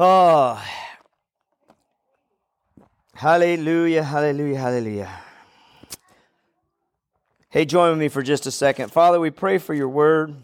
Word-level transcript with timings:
Oh, 0.00 0.64
hallelujah, 3.14 4.04
hallelujah, 4.04 4.56
hallelujah. 4.56 5.10
Hey, 7.48 7.64
join 7.64 7.90
with 7.90 7.98
me 7.98 8.06
for 8.06 8.22
just 8.22 8.46
a 8.46 8.52
second. 8.52 8.92
Father, 8.92 9.18
we 9.18 9.30
pray 9.30 9.58
for 9.58 9.74
your 9.74 9.88
word. 9.88 10.36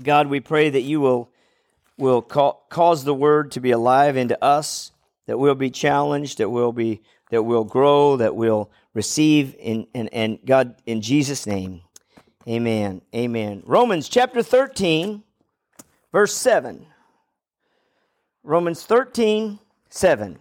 God, 0.00 0.28
we 0.28 0.38
pray 0.38 0.70
that 0.70 0.82
you 0.82 1.00
will, 1.00 1.28
will 1.98 2.22
ca- 2.22 2.52
cause 2.68 3.02
the 3.02 3.12
word 3.12 3.50
to 3.50 3.60
be 3.60 3.72
alive 3.72 4.16
into 4.16 4.40
us, 4.40 4.92
that 5.26 5.40
we'll 5.40 5.56
be 5.56 5.70
challenged, 5.70 6.38
that 6.38 6.50
we'll 6.50 6.70
be 6.70 7.02
that 7.30 7.42
we'll 7.42 7.64
grow, 7.64 8.16
that 8.18 8.36
we'll 8.36 8.70
receive 8.94 9.56
in 9.58 9.88
and, 9.92 10.08
and 10.14 10.38
God 10.46 10.76
in 10.86 11.00
Jesus' 11.00 11.48
name. 11.48 11.80
Amen. 12.46 13.02
Amen. 13.12 13.64
Romans 13.66 14.08
chapter 14.08 14.40
13, 14.40 15.24
verse 16.12 16.36
7. 16.36 16.86
Romans 18.44 18.84
13, 18.84 19.60
7. 19.88 20.38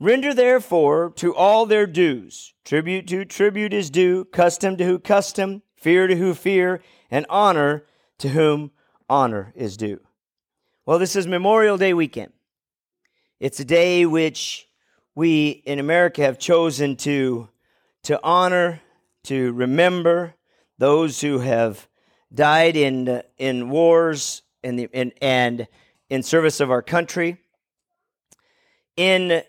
Render 0.00 0.32
therefore 0.32 1.12
to 1.16 1.34
all 1.34 1.66
their 1.66 1.86
dues. 1.86 2.54
Tribute 2.64 3.06
to 3.08 3.26
tribute 3.26 3.74
is 3.74 3.90
due, 3.90 4.24
custom 4.24 4.78
to 4.78 4.84
who 4.84 4.98
custom, 4.98 5.62
fear 5.76 6.06
to 6.06 6.16
who 6.16 6.32
fear, 6.32 6.80
and 7.10 7.26
honor 7.28 7.84
to 8.18 8.30
whom 8.30 8.70
honor 9.08 9.52
is 9.54 9.76
due. 9.76 10.00
Well, 10.86 10.98
this 10.98 11.14
is 11.14 11.26
Memorial 11.26 11.76
Day 11.76 11.92
weekend. 11.92 12.32
It's 13.38 13.60
a 13.60 13.66
day 13.66 14.06
which 14.06 14.66
we 15.14 15.50
in 15.66 15.78
America 15.78 16.22
have 16.22 16.38
chosen 16.38 16.96
to, 16.96 17.50
to 18.04 18.18
honor, 18.24 18.80
to 19.24 19.52
remember 19.52 20.34
those 20.78 21.20
who 21.20 21.40
have 21.40 21.86
died 22.34 22.76
in, 22.76 23.22
in 23.36 23.68
wars 23.68 24.40
and, 24.64 24.78
the, 24.78 24.88
in, 24.92 25.12
and 25.20 25.68
in 26.12 26.22
service 26.22 26.60
of 26.60 26.70
our 26.70 26.82
country. 26.82 27.38
In 28.98 29.42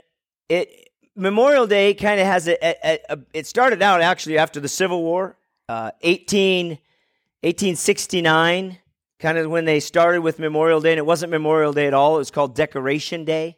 it, 0.47 0.92
Memorial 1.14 1.67
Day 1.67 1.94
kind 1.94 2.22
of 2.22 2.25
has 2.25 2.47
a, 2.47 2.58
a, 2.66 3.00
a, 3.09 3.20
it 3.33 3.47
started 3.47 3.81
out 3.81 4.00
actually 4.00 4.38
after 4.38 4.61
the 4.61 4.70
Civil 4.70 5.03
War, 5.03 5.38
uh, 5.67 5.92
18, 6.03 6.67
1869, 7.42 8.78
kind 9.20 9.38
of 9.38 9.52
when 9.52 9.66
they 9.66 9.81
started 9.81 10.22
with 10.22 10.39
Memorial 10.39 10.80
Day, 10.80 10.94
and 10.94 11.00
it 11.00 11.05
wasn't 11.05 11.31
Memorial 11.31 11.73
Day 11.73 11.86
at 11.86 11.94
all. 11.94 12.16
It 12.16 12.20
was 12.20 12.31
called 12.31 12.55
Decoration 12.55 13.25
Day, 13.25 13.58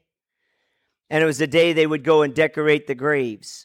and 1.12 1.22
it 1.22 1.28
was 1.28 1.38
the 1.38 1.46
day 1.46 1.74
they 1.74 1.86
would 1.86 2.04
go 2.04 2.24
and 2.24 2.34
decorate 2.34 2.88
the 2.88 2.96
graves. 2.96 3.65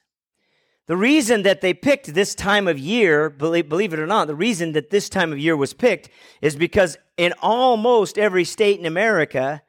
The 0.90 0.96
reason 0.96 1.44
that 1.44 1.60
they 1.60 1.72
picked 1.72 2.14
this 2.14 2.34
time 2.34 2.66
of 2.66 2.76
year, 2.76 3.30
believe, 3.30 3.92
it 3.92 4.00
or 4.00 4.08
not, 4.08 4.26
the 4.26 4.34
reason 4.34 4.72
that 4.72 4.90
this 4.90 5.08
time 5.08 5.30
of 5.32 5.38
year 5.38 5.56
was 5.56 5.72
picked 5.72 6.08
is 6.42 6.56
because 6.56 6.98
in 7.16 7.32
almost 7.40 8.18
every 8.18 8.42
state 8.42 8.80
in 8.80 8.84
America, 8.84 9.62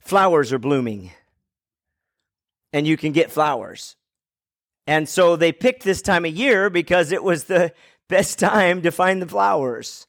flowers 0.00 0.52
are 0.52 0.58
blooming. 0.58 1.12
And 2.74 2.86
you 2.86 2.98
can 2.98 3.12
get 3.12 3.30
flowers. 3.30 3.96
And 4.86 5.08
so 5.08 5.34
they 5.34 5.50
picked 5.50 5.82
this 5.82 6.02
time 6.02 6.26
of 6.26 6.36
year 6.36 6.68
because 6.68 7.10
it 7.10 7.24
was 7.24 7.44
the 7.44 7.72
best 8.10 8.38
time 8.38 8.82
to 8.82 8.90
find 8.90 9.22
the 9.22 9.26
flowers 9.26 10.06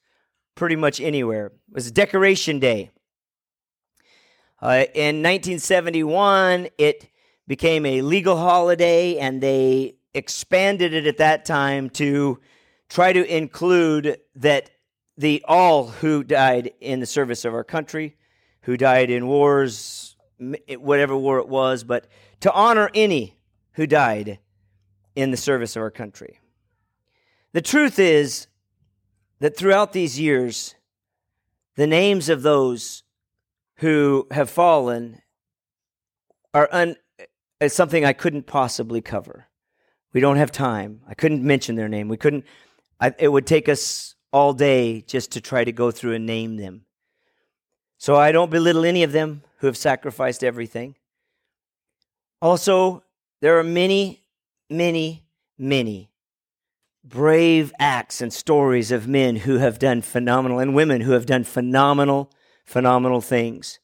pretty 0.54 0.76
much 0.76 1.00
anywhere. 1.00 1.46
It 1.46 1.76
was 1.76 1.94
Decoration 1.94 2.60
Day. 2.60 2.92
Uh, 4.62 4.84
in 4.94 5.24
1971, 5.24 6.68
it 6.78 7.10
became 7.48 7.86
a 7.86 8.02
legal 8.02 8.36
holiday, 8.36 9.18
and 9.18 9.40
they 9.40 9.97
expanded 10.14 10.94
it 10.94 11.08
at 11.08 11.18
that 11.18 11.46
time 11.46 11.90
to 11.92 12.40
try 12.90 13.14
to 13.14 13.36
include 13.36 14.20
that 14.36 14.70
the 15.18 15.44
all 15.48 15.88
who 15.88 16.24
died 16.24 16.72
in 16.80 17.00
the 17.00 17.06
service 17.06 17.44
of 17.46 17.54
our 17.54 17.64
country, 17.64 18.16
who 18.62 18.78
died 18.78 19.10
in 19.10 19.28
wars, 19.28 20.16
whatever 20.78 21.18
war 21.18 21.40
it 21.40 21.48
was, 21.48 21.84
but 21.84 22.08
to 22.42 22.52
honor 22.54 22.90
any 22.94 23.38
who 23.74 23.88
died 23.88 24.40
in 25.16 25.32
the 25.32 25.38
service 25.38 25.76
of 25.76 25.82
our 25.82 25.92
country. 25.92 26.40
The 27.54 27.62
truth 27.62 27.98
is 27.98 28.48
that 29.40 29.58
throughout 29.58 29.94
these 29.94 30.20
years, 30.20 30.76
the 31.76 31.88
names 31.88 32.30
of 32.30 32.44
those 32.44 33.04
who 33.78 34.28
have 34.32 34.50
fallen 34.50 35.22
are 36.54 36.70
un, 36.72 36.96
is 37.60 37.74
something 37.74 38.06
I 38.06 38.14
couldn't 38.14 38.48
possibly 38.48 39.02
cover. 39.02 39.48
We 40.18 40.22
don't 40.22 40.38
have 40.38 40.52
time. 40.52 41.02
I 41.08 41.14
couldn't 41.14 41.44
mention 41.44 41.76
their 41.76 41.88
name. 41.88 42.08
We 42.08 42.18
couldn't, 42.18 42.44
I, 43.00 43.14
it 43.20 43.28
would 43.28 43.46
take 43.46 43.70
us 43.70 44.16
all 44.34 44.52
day 44.52 45.02
just 45.02 45.34
to 45.34 45.42
try 45.42 45.64
to 45.64 45.72
go 45.72 45.92
through 45.92 46.16
and 46.16 46.26
name 46.26 46.58
them. 46.58 46.86
So 48.00 48.16
I 48.16 48.32
don't 48.32 48.50
belittle 48.50 48.84
any 48.84 49.04
of 49.04 49.12
them 49.12 49.44
who 49.58 49.68
have 49.68 49.78
sacrificed 49.78 50.44
everything. 50.44 50.96
Also, 52.42 53.04
there 53.42 53.60
are 53.60 53.64
many, 53.64 54.24
many, 54.72 55.24
many 55.56 56.10
brave 57.04 57.72
acts 57.78 58.20
and 58.20 58.34
stories 58.34 58.92
of 58.92 59.08
men 59.08 59.36
who 59.36 59.60
have 59.60 59.78
done 59.78 60.02
phenomenal 60.02 60.58
and 60.58 60.74
women 60.74 61.02
who 61.02 61.12
have 61.12 61.28
done 61.28 61.44
phenomenal, 61.44 62.32
phenomenal 62.66 63.22
things. 63.22 63.78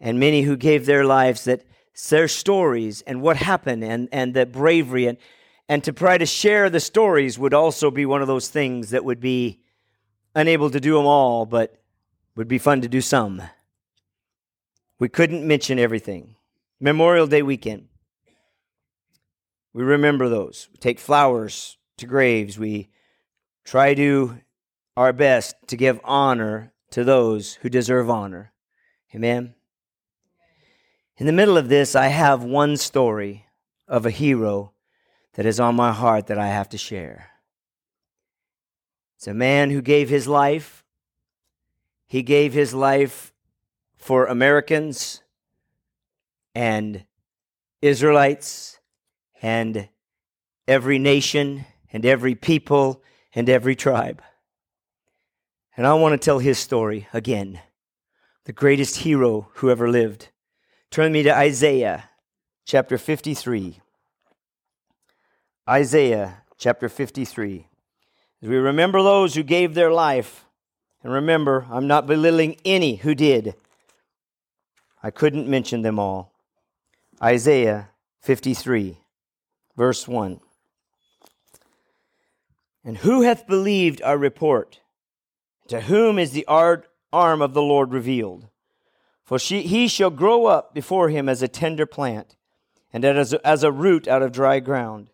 And 0.00 0.18
many 0.18 0.42
who 0.42 0.56
gave 0.56 0.86
their 0.86 1.04
lives 1.04 1.44
that 1.44 1.62
their 2.08 2.28
stories 2.28 3.02
and 3.02 3.22
what 3.22 3.36
happened 3.36 3.84
and, 3.84 4.08
and 4.12 4.34
the 4.34 4.46
bravery 4.46 5.06
and, 5.06 5.18
and 5.68 5.84
to 5.84 5.92
try 5.92 6.18
to 6.18 6.26
share 6.26 6.70
the 6.70 6.80
stories 6.80 7.38
would 7.38 7.54
also 7.54 7.90
be 7.90 8.06
one 8.06 8.22
of 8.22 8.28
those 8.28 8.48
things 8.48 8.90
that 8.90 9.04
would 9.04 9.20
be 9.20 9.60
unable 10.34 10.70
to 10.70 10.80
do 10.80 10.94
them 10.94 11.06
all, 11.06 11.46
but 11.46 11.80
would 12.36 12.48
be 12.48 12.58
fun 12.58 12.80
to 12.80 12.88
do 12.88 13.00
some. 13.00 13.42
We 14.98 15.08
couldn't 15.08 15.46
mention 15.46 15.78
everything. 15.78 16.36
Memorial 16.80 17.26
Day 17.26 17.42
weekend. 17.42 17.88
We 19.72 19.82
remember 19.82 20.28
those. 20.28 20.68
We 20.72 20.78
take 20.78 20.98
flowers 20.98 21.76
to 21.98 22.06
graves. 22.06 22.58
We 22.58 22.88
try 23.64 23.94
to 23.94 24.40
our 24.96 25.12
best 25.12 25.54
to 25.68 25.76
give 25.76 26.00
honor 26.04 26.72
to 26.90 27.04
those 27.04 27.54
who 27.54 27.68
deserve 27.68 28.10
honor. 28.10 28.52
Amen. 29.14 29.54
In 31.20 31.26
the 31.26 31.32
middle 31.32 31.58
of 31.58 31.68
this, 31.68 31.94
I 31.94 32.06
have 32.06 32.44
one 32.44 32.78
story 32.78 33.44
of 33.86 34.06
a 34.06 34.10
hero 34.10 34.72
that 35.34 35.44
is 35.44 35.60
on 35.60 35.74
my 35.74 35.92
heart 35.92 36.28
that 36.28 36.38
I 36.38 36.46
have 36.46 36.70
to 36.70 36.78
share. 36.78 37.28
It's 39.16 39.26
a 39.26 39.34
man 39.34 39.68
who 39.68 39.82
gave 39.82 40.08
his 40.08 40.26
life. 40.26 40.82
He 42.06 42.22
gave 42.22 42.54
his 42.54 42.72
life 42.72 43.34
for 43.98 44.24
Americans 44.24 45.20
and 46.54 47.04
Israelites 47.82 48.80
and 49.42 49.90
every 50.66 50.98
nation 50.98 51.66
and 51.92 52.06
every 52.06 52.34
people 52.34 53.02
and 53.34 53.50
every 53.50 53.76
tribe. 53.76 54.22
And 55.76 55.86
I 55.86 55.92
want 55.92 56.14
to 56.14 56.24
tell 56.24 56.38
his 56.38 56.58
story 56.58 57.08
again. 57.12 57.60
The 58.44 58.54
greatest 58.54 58.96
hero 58.96 59.50
who 59.56 59.68
ever 59.68 59.90
lived. 59.90 60.29
Turn 60.90 61.12
me 61.12 61.22
to 61.22 61.32
Isaiah 61.32 62.10
chapter 62.64 62.98
53. 62.98 63.78
Isaiah 65.68 66.42
chapter 66.58 66.88
53. 66.88 67.68
As 68.42 68.48
we 68.48 68.56
remember 68.56 69.00
those 69.00 69.36
who 69.36 69.44
gave 69.44 69.74
their 69.74 69.92
life, 69.92 70.46
and 71.04 71.12
remember, 71.12 71.64
I'm 71.70 71.86
not 71.86 72.08
belittling 72.08 72.56
any 72.64 72.96
who 72.96 73.14
did. 73.14 73.54
I 75.00 75.12
couldn't 75.12 75.46
mention 75.46 75.82
them 75.82 76.00
all. 76.00 76.32
Isaiah 77.22 77.90
53, 78.22 78.98
verse 79.76 80.08
1. 80.08 80.40
And 82.84 82.98
who 82.98 83.22
hath 83.22 83.46
believed 83.46 84.02
our 84.02 84.18
report? 84.18 84.80
To 85.68 85.82
whom 85.82 86.18
is 86.18 86.32
the 86.32 86.46
arm 86.48 87.42
of 87.42 87.54
the 87.54 87.62
Lord 87.62 87.92
revealed? 87.92 88.49
For 89.30 89.38
she, 89.38 89.62
he 89.62 89.86
shall 89.86 90.10
grow 90.10 90.46
up 90.46 90.74
before 90.74 91.08
him 91.08 91.28
as 91.28 91.40
a 91.40 91.46
tender 91.46 91.86
plant, 91.86 92.34
and 92.92 93.04
as 93.04 93.32
as 93.32 93.62
a 93.62 93.70
root 93.70 94.08
out 94.08 94.22
of 94.22 94.32
dry 94.32 94.58
ground. 94.58 95.10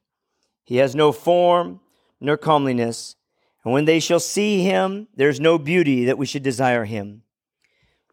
He 0.64 0.76
has 0.76 0.94
no 0.94 1.12
form 1.12 1.80
nor 2.18 2.38
comeliness, 2.38 3.16
and 3.62 3.74
when 3.74 3.84
they 3.84 4.00
shall 4.00 4.18
see 4.18 4.62
him, 4.62 5.08
there 5.14 5.28
is 5.28 5.38
no 5.38 5.58
beauty 5.58 6.06
that 6.06 6.16
we 6.16 6.24
should 6.24 6.42
desire 6.42 6.86
him. 6.86 7.24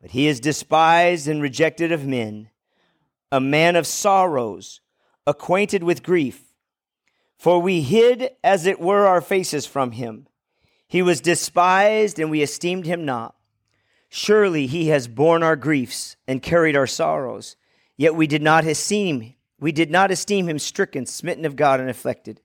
But 0.02 0.12
he 0.12 0.28
is 0.28 0.42
despised 0.42 1.30
and 1.30 1.42
rejected 1.42 1.94
of 1.94 2.06
men, 2.06 2.50
a 3.32 3.40
man 3.40 3.78
of 3.78 3.88
sorrows, 3.88 4.82
acquainted 5.26 5.86
with 5.86 6.04
grief. 6.04 6.54
For 7.38 7.62
we 7.62 7.80
hid, 7.80 8.32
as 8.44 8.66
it 8.66 8.82
were, 8.82 9.08
our 9.08 9.22
faces 9.22 9.66
from 9.66 9.92
him. 9.92 10.28
He 10.86 11.02
was 11.02 11.22
despised, 11.22 12.20
and 12.20 12.30
we 12.30 12.42
esteemed 12.42 12.88
him 12.88 13.06
not. 13.06 13.36
Surely 14.16 14.68
he 14.68 14.90
has 14.90 15.08
borne 15.08 15.42
our 15.42 15.56
griefs 15.56 16.18
and 16.28 16.40
carried 16.40 16.76
our 16.76 16.86
sorrows. 16.86 17.56
Yet 17.98 18.14
we 18.14 18.28
did 18.28 18.44
not 18.44 18.64
esteem 18.64 19.34
we 19.60 19.72
did 19.72 19.90
not 19.90 20.12
esteem 20.12 20.48
him 20.48 20.60
stricken, 20.60 21.08
smitten 21.08 21.46
of 21.46 21.56
God, 21.56 21.80
and 21.80 21.90
afflicted. 21.90 22.42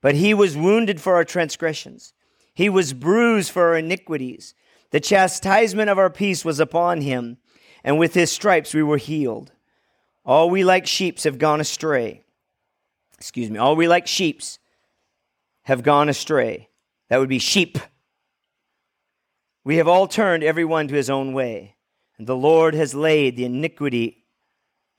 But 0.00 0.14
he 0.14 0.32
was 0.32 0.56
wounded 0.56 0.98
for 0.98 1.16
our 1.16 1.24
transgressions. 1.24 2.14
He 2.54 2.70
was 2.70 2.94
bruised 2.94 3.50
for 3.50 3.64
our 3.64 3.76
iniquities. 3.76 4.54
The 4.90 5.00
chastisement 5.00 5.90
of 5.90 5.98
our 5.98 6.08
peace 6.08 6.46
was 6.46 6.60
upon 6.60 7.02
him, 7.02 7.36
and 7.84 7.98
with 7.98 8.14
his 8.14 8.32
stripes 8.32 8.72
we 8.72 8.82
were 8.82 8.96
healed. 8.96 9.52
All 10.24 10.48
we 10.48 10.64
like 10.64 10.86
sheep 10.86 11.20
have 11.24 11.36
gone 11.36 11.60
astray. 11.60 12.22
Excuse 13.18 13.50
me, 13.50 13.58
all 13.58 13.76
we 13.76 13.86
like 13.86 14.06
sheep 14.06 14.40
have 15.64 15.82
gone 15.82 16.08
astray. 16.08 16.70
That 17.10 17.18
would 17.18 17.28
be 17.28 17.38
sheep. 17.38 17.76
We 19.66 19.78
have 19.78 19.88
all 19.88 20.06
turned 20.06 20.44
everyone 20.44 20.86
to 20.86 20.94
his 20.94 21.10
own 21.10 21.32
way, 21.32 21.74
and 22.18 22.28
the 22.28 22.36
Lord 22.36 22.76
has 22.76 22.94
laid 22.94 23.36
the 23.36 23.46
iniquity 23.46 24.22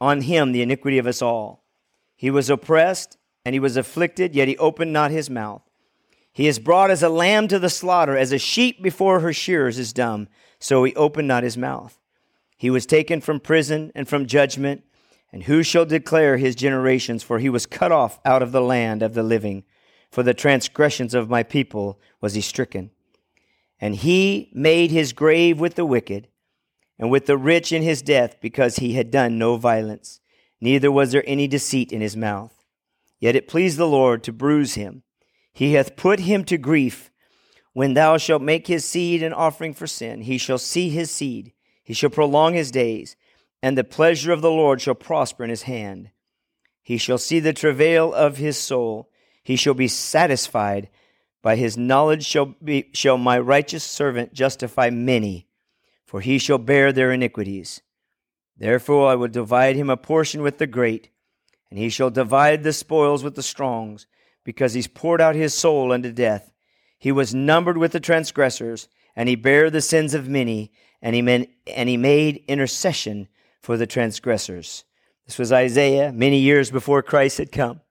on 0.02 0.19
him, 0.19 0.52
the 0.52 0.62
iniquity 0.62 0.98
of 0.98 1.08
us 1.08 1.22
all. 1.22 1.64
He 2.18 2.30
was 2.30 2.50
oppressed 2.50 3.18
and 3.46 3.56
he 3.56 3.62
was 3.62 3.78
afflicted, 3.78 4.36
yet 4.36 4.50
he 4.50 4.58
opened 4.58 4.92
not 4.92 5.10
his 5.10 5.30
mouth. 5.30 5.62
He 6.34 6.48
is 6.48 6.60
brought 6.60 6.92
as 6.92 7.02
a 7.02 7.08
lamb 7.08 7.48
to 7.48 7.60
the 7.60 7.69
slaughter, 7.69 8.18
as 8.18 8.34
a 8.34 8.38
sheep 8.38 8.84
before 8.84 9.22
her 9.22 9.31
shearers 9.31 9.80
is 9.80 9.94
dumb, 9.94 10.28
so 10.60 10.84
he 10.84 10.94
opened 10.96 11.30
not 11.30 11.44
his 11.44 11.58
mouth. 11.58 11.98
He 12.58 12.69
was 12.69 12.86
taken 12.86 13.22
from 13.22 13.40
prison 13.40 13.94
and 13.96 14.06
from 14.06 14.25
judgment, 14.25 14.84
and 15.31 15.44
who 15.44 15.64
shall 15.64 15.86
declare 15.86 16.36
his 16.36 16.56
generations? 16.56 17.24
For 17.24 17.40
he 17.40 17.48
was 17.48 17.66
cut 17.66 17.94
off 17.94 18.19
out 18.25 18.42
of 18.42 18.52
the 18.52 18.60
land 18.60 19.02
of 19.02 19.14
the 19.14 19.24
living. 19.24 19.64
For 20.12 20.24
the 20.24 20.34
transgressions 20.34 21.14
of 21.14 21.30
my 21.30 21.44
people 21.44 22.02
was 22.19 22.34
he 22.34 22.42
stricken. 22.42 22.92
And 23.79 23.95
he 23.95 24.50
made 24.53 24.91
his 24.91 25.13
grave 25.13 25.59
with 25.59 25.75
the 25.75 25.85
wicked, 25.85 26.27
and 26.97 27.12
with 27.12 27.27
the 27.27 27.38
rich 27.38 27.71
in 27.71 27.83
his 27.83 28.01
death, 28.01 28.38
because 28.41 28.77
he 28.77 28.94
had 28.94 29.12
done 29.12 29.38
no 29.38 29.56
violence, 29.57 30.19
neither 30.59 30.91
was 30.91 31.12
there 31.12 31.24
any 31.27 31.47
deceit 31.47 31.91
in 31.91 32.01
his 32.01 32.18
mouth. 32.18 32.53
Yet 33.19 33.35
it 33.35 33.47
pleased 33.47 33.77
the 33.77 33.88
Lord 33.88 34.24
to 34.24 34.31
bruise 34.31 34.75
him. 34.75 35.03
He 35.53 35.74
hath 35.74 35.95
put 35.95 36.21
him 36.21 36.44
to 36.45 36.57
grief. 36.57 37.12
When 37.74 37.94
thou 37.94 38.18
shalt 38.18 38.41
make 38.41 38.68
his 38.68 38.85
seed 38.85 39.21
an 39.21 39.33
offering 39.33 39.74
for 39.74 39.85
sin, 39.85 40.21
he 40.21 40.38
shall 40.38 40.57
see 40.57 40.89
his 40.89 41.12
seed, 41.12 41.53
he 41.83 41.94
shall 41.94 42.09
prolong 42.09 42.53
his 42.53 42.71
days, 42.71 43.15
and 43.62 43.77
the 43.77 43.83
pleasure 43.83 44.31
of 44.31 44.41
the 44.41 44.51
Lord 44.51 44.81
shall 44.81 44.95
prosper 44.95 45.44
in 45.44 45.50
his 45.50 45.63
hand. 45.63 46.09
He 46.81 46.97
shall 46.97 47.18
see 47.18 47.39
the 47.39 47.53
travail 47.53 48.13
of 48.13 48.38
his 48.38 48.57
soul, 48.57 49.09
he 49.44 49.56
shall 49.56 49.73
be 49.73 49.88
satisfied. 49.88 50.89
By 51.42 51.56
his 51.56 51.78
knowledge 51.78 52.25
shall, 52.25 52.56
be, 52.63 52.89
shall 52.94 53.18
my 53.18 53.39
righteous 53.39 53.84
servant 53.84 54.34
justify 54.34 54.89
many, 54.89 55.48
for 56.06 56.22
he 56.22 56.38
shall 56.38 56.57
bear 56.57 56.92
their 56.92 57.12
iniquities. 57.12 57.81
Therefore 58.57 59.10
I 59.10 59.16
will 59.16 59.28
divide 59.28 59.75
him 59.75 59.89
a 59.89 59.98
portion 59.98 60.42
with 60.42 60.57
the 60.57 60.68
great, 60.68 61.10
and 61.69 61.78
he 61.78 61.89
shall 61.89 62.10
divide 62.10 62.63
the 62.63 62.74
spoils 62.74 63.24
with 63.24 63.36
the 63.36 63.44
strongs, 63.44 64.07
because 64.44 64.74
he's 64.74 64.88
poured 64.88 65.22
out 65.22 65.36
his 65.36 65.54
soul 65.54 65.92
unto 65.92 66.12
death. 66.12 66.54
He 66.98 67.12
was 67.12 67.36
numbered 67.36 67.78
with 67.78 67.92
the 67.92 68.00
transgressors, 68.00 68.88
and 69.16 69.30
he 69.30 69.36
bare 69.36 69.69
the 69.69 69.81
sins 69.81 70.13
of 70.13 70.28
many, 70.28 70.72
and 71.01 71.16
he, 71.16 71.22
men, 71.22 71.48
and 71.68 71.88
he 71.88 71.98
made 71.98 72.44
intercession 72.48 73.28
for 73.62 73.78
the 73.78 73.86
transgressors. 73.86 74.86
This 75.25 75.38
was 75.38 75.51
Isaiah 75.51 76.12
many 76.12 76.40
years 76.40 76.72
before 76.72 77.04
Christ 77.04 77.38
had 77.38 77.51
come, 77.51 77.81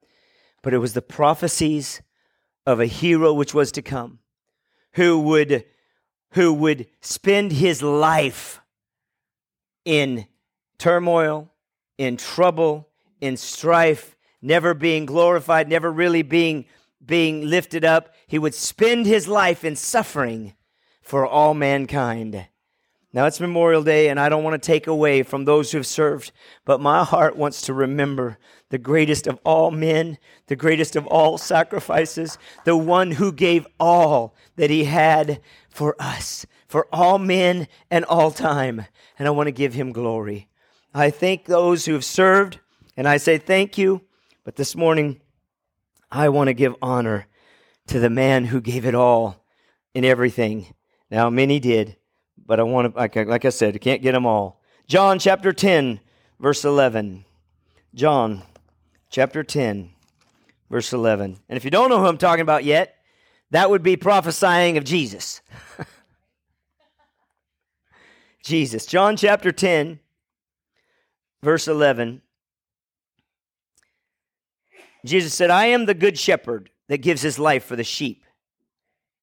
but 0.63 0.73
it 0.73 0.79
was 0.79 0.95
the 0.95 1.03
prophecies 1.03 2.01
of 2.67 2.81
a 2.81 2.87
hero 2.87 3.33
which 3.33 3.55
was 3.55 3.71
to 3.73 3.83
come, 3.83 4.19
who 4.95 5.19
would, 5.21 5.65
who 6.33 6.53
would 6.53 6.87
spend 7.01 7.53
his 7.53 7.83
life 7.83 8.61
in 9.85 10.27
turmoil, 10.79 11.51
in 11.97 12.17
trouble, 12.17 12.89
in 13.21 13.37
strife, 13.37 14.17
never 14.43 14.75
being 14.75 15.07
glorified, 15.07 15.69
never 15.69 15.91
really 15.91 16.23
being, 16.23 16.67
being 17.05 17.49
lifted 17.49 17.85
up. 17.85 18.15
He 18.27 18.39
would 18.39 18.55
spend 18.55 19.07
his 19.07 19.29
life 19.29 19.65
in 19.65 19.77
suffering 19.77 20.55
for 21.03 21.27
all 21.27 21.55
mankind. 21.55 22.49
Now 23.13 23.27
it's 23.27 23.41
Memorial 23.41 23.83
Day, 23.83 24.09
and 24.09 24.21
I 24.21 24.29
don't 24.29 24.45
want 24.45 24.61
to 24.61 24.67
take 24.67 24.87
away 24.87 25.23
from 25.23 25.45
those 25.45 25.71
who 25.71 25.79
have 25.79 25.87
served, 25.87 26.33
but 26.65 26.81
my 26.81 27.05
heart 27.05 27.37
wants 27.37 27.63
to 27.63 27.73
remember 27.73 28.37
the 28.69 28.79
greatest 28.79 29.27
of 29.27 29.39
all 29.45 29.71
men, 29.71 30.19
the 30.49 30.57
greatest 30.57 30.97
of 30.97 31.07
all 31.07 31.39
sacrifices, 31.39 32.37
the 32.65 32.77
one 32.77 33.13
who 33.13 33.33
gave 33.33 33.67
all 33.79 34.35
that 34.57 34.71
he 34.71 34.85
had 34.85 35.41
for 35.71 35.95
us, 35.99 36.45
for 36.67 36.89
all 36.93 37.19
men 37.19 37.69
and 37.91 38.05
all 38.05 38.31
time. 38.31 38.85
And 39.19 39.27
I 39.27 39.31
want 39.31 39.47
to 39.47 39.53
give 39.53 39.75
him 39.75 39.93
glory. 39.93 40.49
I 40.93 41.11
thank 41.11 41.45
those 41.45 41.87
who 41.87 41.93
have 41.93 42.05
served, 42.05 42.59
and 42.97 43.09
I 43.09 43.19
say 43.19 43.39
thank 43.39 43.79
you. 43.79 44.03
But 44.45 44.57
this 44.57 44.75
morning, 44.75 45.21
I 46.11 46.29
want 46.29 46.49
to 46.49 46.55
give 46.55 46.75
honor 46.83 47.27
to 47.87 48.01
the 48.01 48.11
man 48.11 48.47
who 48.47 48.61
gave 48.61 48.85
it 48.85 48.95
all 48.95 49.45
in 49.95 50.05
everything. 50.05 50.75
Now, 51.11 51.31
many 51.31 51.61
did, 51.61 51.97
but 52.47 52.61
I 52.61 52.63
want 52.63 52.95
to, 52.95 52.99
like, 52.99 53.17
like 53.17 53.45
I 53.45 53.51
said, 53.51 53.75
I 53.75 53.79
can't 53.79 54.03
get 54.03 54.13
them 54.13 54.27
all. 54.27 54.61
John 54.87 55.19
chapter 55.19 55.53
10, 55.53 56.01
verse 56.39 56.65
11. 56.65 57.25
John 57.95 58.43
chapter 59.11 59.43
10, 59.43 59.91
verse 60.71 60.93
11. 60.93 61.39
And 61.49 61.57
if 61.57 61.65
you 61.65 61.71
don't 61.71 61.91
know 61.91 61.99
who 61.99 62.07
I'm 62.07 62.19
talking 62.19 62.43
about 62.43 62.65
yet, 62.65 62.97
that 63.51 63.71
would 63.71 63.83
be 63.83 63.97
prophesying 63.97 64.77
of 64.77 64.85
Jesus. 64.85 65.41
Jesus. 68.43 68.87
John 68.87 69.17
chapter 69.17 69.51
10, 69.51 69.99
verse 71.43 71.67
11, 71.67 72.23
Jesus 75.05 75.35
said, 75.35 75.51
I 75.51 75.67
am 75.67 75.87
the 75.87 75.95
good 75.95 76.19
shepherd 76.19 76.71
that 76.89 76.99
gives 76.99 77.23
his 77.23 77.39
life 77.39 77.65
for 77.65 77.77
the 77.77 77.85
sheep. 77.85 78.25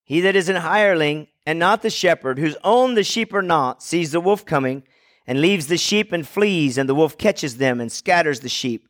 He 0.04 0.22
that 0.22 0.36
is 0.36 0.50
an 0.50 0.56
hireling 0.56 1.28
and 1.46 1.60
not 1.60 1.82
the 1.82 1.90
shepherd, 1.90 2.40
whose 2.40 2.56
own 2.64 2.96
the 2.96 3.04
sheep 3.04 3.34
are 3.34 3.42
not, 3.42 3.84
sees 3.84 4.12
the 4.12 4.22
wolf 4.22 4.46
coming 4.46 4.84
and 5.28 5.42
leaves 5.42 5.68
the 5.68 5.78
sheep 5.78 6.12
and 6.12 6.28
flees, 6.28 6.78
and 6.78 6.88
the 6.88 6.96
wolf 6.96 7.18
catches 7.18 7.58
them 7.58 7.80
and 7.80 7.92
scatters 7.92 8.42
the 8.42 8.50
sheep. 8.50 8.88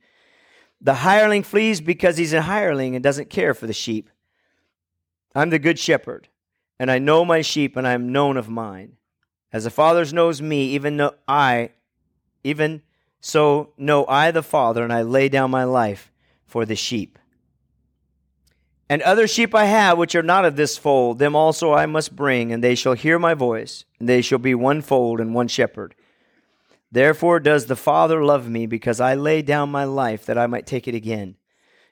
The 0.82 0.96
hireling 0.96 1.44
flees 1.44 1.80
because 1.82 2.18
he's 2.18 2.34
a 2.34 2.42
hireling 2.44 2.96
and 2.96 3.04
doesn't 3.04 3.30
care 3.30 3.54
for 3.54 3.68
the 3.68 3.74
sheep. 3.74 4.10
I'm 5.36 5.50
the 5.50 5.60
good 5.60 5.80
shepherd, 5.80 6.28
and 6.80 6.92
I 6.92 7.00
know 7.00 7.24
my 7.24 7.42
sheep, 7.42 7.76
and 7.76 7.88
I 7.88 7.94
am 7.94 8.12
known 8.12 8.38
of 8.38 8.50
mine. 8.50 8.98
As 9.52 9.64
the 9.64 9.70
Father 9.70 10.06
knows 10.14 10.42
me, 10.42 10.66
even 10.70 10.98
though 10.98 11.16
I, 11.28 11.72
even 12.44 12.82
so 13.22 13.74
know 13.78 14.06
I 14.08 14.32
the 14.32 14.44
Father, 14.44 14.84
and 14.84 14.92
I 14.92 15.04
lay 15.04 15.30
down 15.30 15.52
my 15.52 15.64
life 15.64 16.12
for 16.46 16.66
the 16.66 16.76
sheep. 16.76 17.18
And 18.94 19.02
other 19.02 19.26
sheep 19.26 19.56
I 19.56 19.66
have 19.66 19.98
which 19.98 20.14
are 20.14 20.22
not 20.22 20.46
of 20.46 20.56
this 20.56 20.78
fold, 20.78 21.18
them 21.18 21.36
also 21.36 21.74
I 21.74 21.88
must 21.88 22.16
bring, 22.16 22.54
and 22.54 22.64
they 22.64 22.76
shall 22.76 22.94
hear 22.94 23.18
my 23.18 23.34
voice, 23.34 23.86
and 24.00 24.08
they 24.08 24.22
shall 24.22 24.38
be 24.38 24.54
one 24.54 24.84
fold 24.84 25.20
and 25.20 25.34
one 25.34 25.48
shepherd. 25.48 25.96
Therefore 26.92 27.40
does 27.40 27.66
the 27.66 27.76
Father 27.76 28.24
love 28.24 28.48
me, 28.48 28.68
because 28.68 29.00
I 29.00 29.16
lay 29.16 29.42
down 29.42 29.72
my 29.72 29.84
life 29.84 30.28
that 30.28 30.38
I 30.38 30.46
might 30.46 30.68
take 30.68 30.88
it 30.88 30.94
again. 30.94 31.38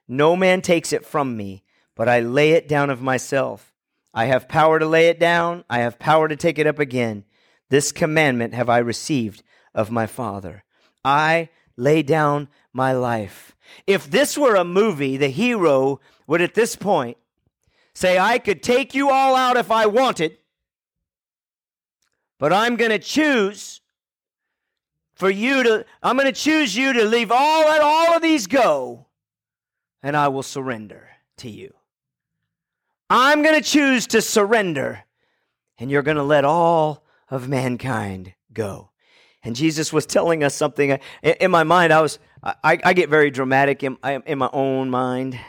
No 0.07 0.35
man 0.35 0.61
takes 0.61 0.93
it 0.93 1.03
from 1.03 1.35
me, 1.35 1.63
but 1.95 2.07
I 2.07 2.19
lay 2.19 2.51
it 2.51 2.67
down 2.67 2.91
of 2.91 3.01
myself. 3.01 3.73
I 4.13 4.25
have 4.25 4.47
power 4.47 4.77
to 4.77 4.85
lay 4.85 5.07
it 5.07 5.19
down, 5.19 5.63
I 5.71 5.79
have 5.79 5.97
power 5.97 6.27
to 6.27 6.35
take 6.35 6.59
it 6.59 6.67
up 6.67 6.77
again. 6.77 7.23
This 7.69 7.91
commandment 7.91 8.53
have 8.53 8.69
I 8.69 8.77
received 8.77 9.41
of 9.73 9.89
my 9.89 10.05
Father. 10.05 10.63
I 11.03 11.49
lay 11.75 12.03
down 12.03 12.47
my 12.73 12.93
life. 12.93 13.55
If 13.87 14.11
this 14.11 14.37
were 14.37 14.55
a 14.55 14.63
movie, 14.63 15.17
the 15.17 15.29
hero 15.29 15.99
would 16.31 16.39
at 16.39 16.53
this 16.53 16.77
point 16.77 17.17
say, 17.93 18.17
I 18.17 18.39
could 18.39 18.63
take 18.63 18.95
you 18.95 19.09
all 19.09 19.35
out 19.35 19.57
if 19.57 19.69
I 19.69 19.87
wanted, 19.87 20.37
but 22.39 22.53
I'm 22.53 22.77
going 22.77 22.91
to 22.91 22.99
choose 22.99 23.81
for 25.13 25.29
you 25.29 25.61
to, 25.61 25.85
I'm 26.01 26.15
going 26.15 26.33
to 26.33 26.41
choose 26.41 26.73
you 26.73 26.93
to 26.93 27.03
leave 27.03 27.33
all, 27.33 27.65
let 27.65 27.81
all 27.81 28.15
of 28.15 28.21
these 28.21 28.47
go, 28.47 29.07
and 30.01 30.15
I 30.15 30.29
will 30.29 30.41
surrender 30.41 31.09
to 31.39 31.49
you. 31.49 31.73
I'm 33.09 33.43
going 33.43 33.61
to 33.61 33.69
choose 33.69 34.07
to 34.07 34.21
surrender, 34.21 35.03
and 35.79 35.91
you're 35.91 36.01
going 36.01 36.15
to 36.15 36.23
let 36.23 36.45
all 36.45 37.03
of 37.29 37.49
mankind 37.49 38.35
go 38.53 38.91
and 39.43 39.55
Jesus 39.55 39.91
was 39.91 40.05
telling 40.05 40.43
us 40.43 40.53
something. 40.53 40.99
In 41.23 41.49
my 41.49 41.63
mind, 41.63 41.91
I 41.91 42.01
was 42.01 42.19
I, 42.43 42.79
I 42.83 42.93
get 42.93 43.09
very 43.09 43.31
dramatic 43.31 43.83
in, 43.83 43.97
in 44.03 44.37
my 44.37 44.49
own 44.53 44.89
mind, 44.89 45.39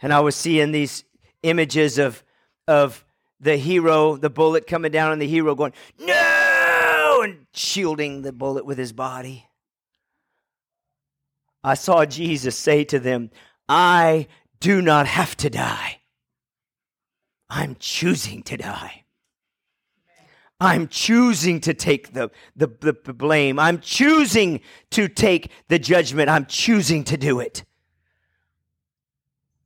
and 0.00 0.12
I 0.12 0.20
was 0.20 0.36
seeing 0.36 0.72
these 0.72 1.04
images 1.42 1.98
of 1.98 2.22
of 2.66 3.04
the 3.40 3.56
hero, 3.56 4.16
the 4.16 4.30
bullet 4.30 4.66
coming 4.66 4.92
down, 4.92 5.12
and 5.12 5.22
the 5.22 5.26
hero 5.26 5.54
going 5.54 5.72
no 5.98 7.20
and 7.22 7.46
shielding 7.52 8.22
the 8.22 8.32
bullet 8.32 8.64
with 8.64 8.78
his 8.78 8.92
body. 8.92 9.46
I 11.64 11.74
saw 11.74 12.04
Jesus 12.04 12.56
say 12.56 12.84
to 12.84 12.98
them, 12.98 13.30
"I 13.68 14.28
do 14.60 14.82
not 14.82 15.06
have 15.06 15.36
to 15.38 15.50
die. 15.50 16.00
I'm 17.48 17.76
choosing 17.78 18.42
to 18.44 18.56
die." 18.56 19.04
I'm 20.60 20.88
choosing 20.88 21.60
to 21.60 21.74
take 21.74 22.14
the, 22.14 22.30
the, 22.56 22.66
the, 22.80 22.92
blame. 22.92 23.60
I'm 23.60 23.78
choosing 23.78 24.60
to 24.90 25.06
take 25.06 25.52
the 25.68 25.78
judgment. 25.78 26.28
I'm 26.28 26.46
choosing 26.46 27.04
to 27.04 27.16
do 27.16 27.38
it. 27.38 27.64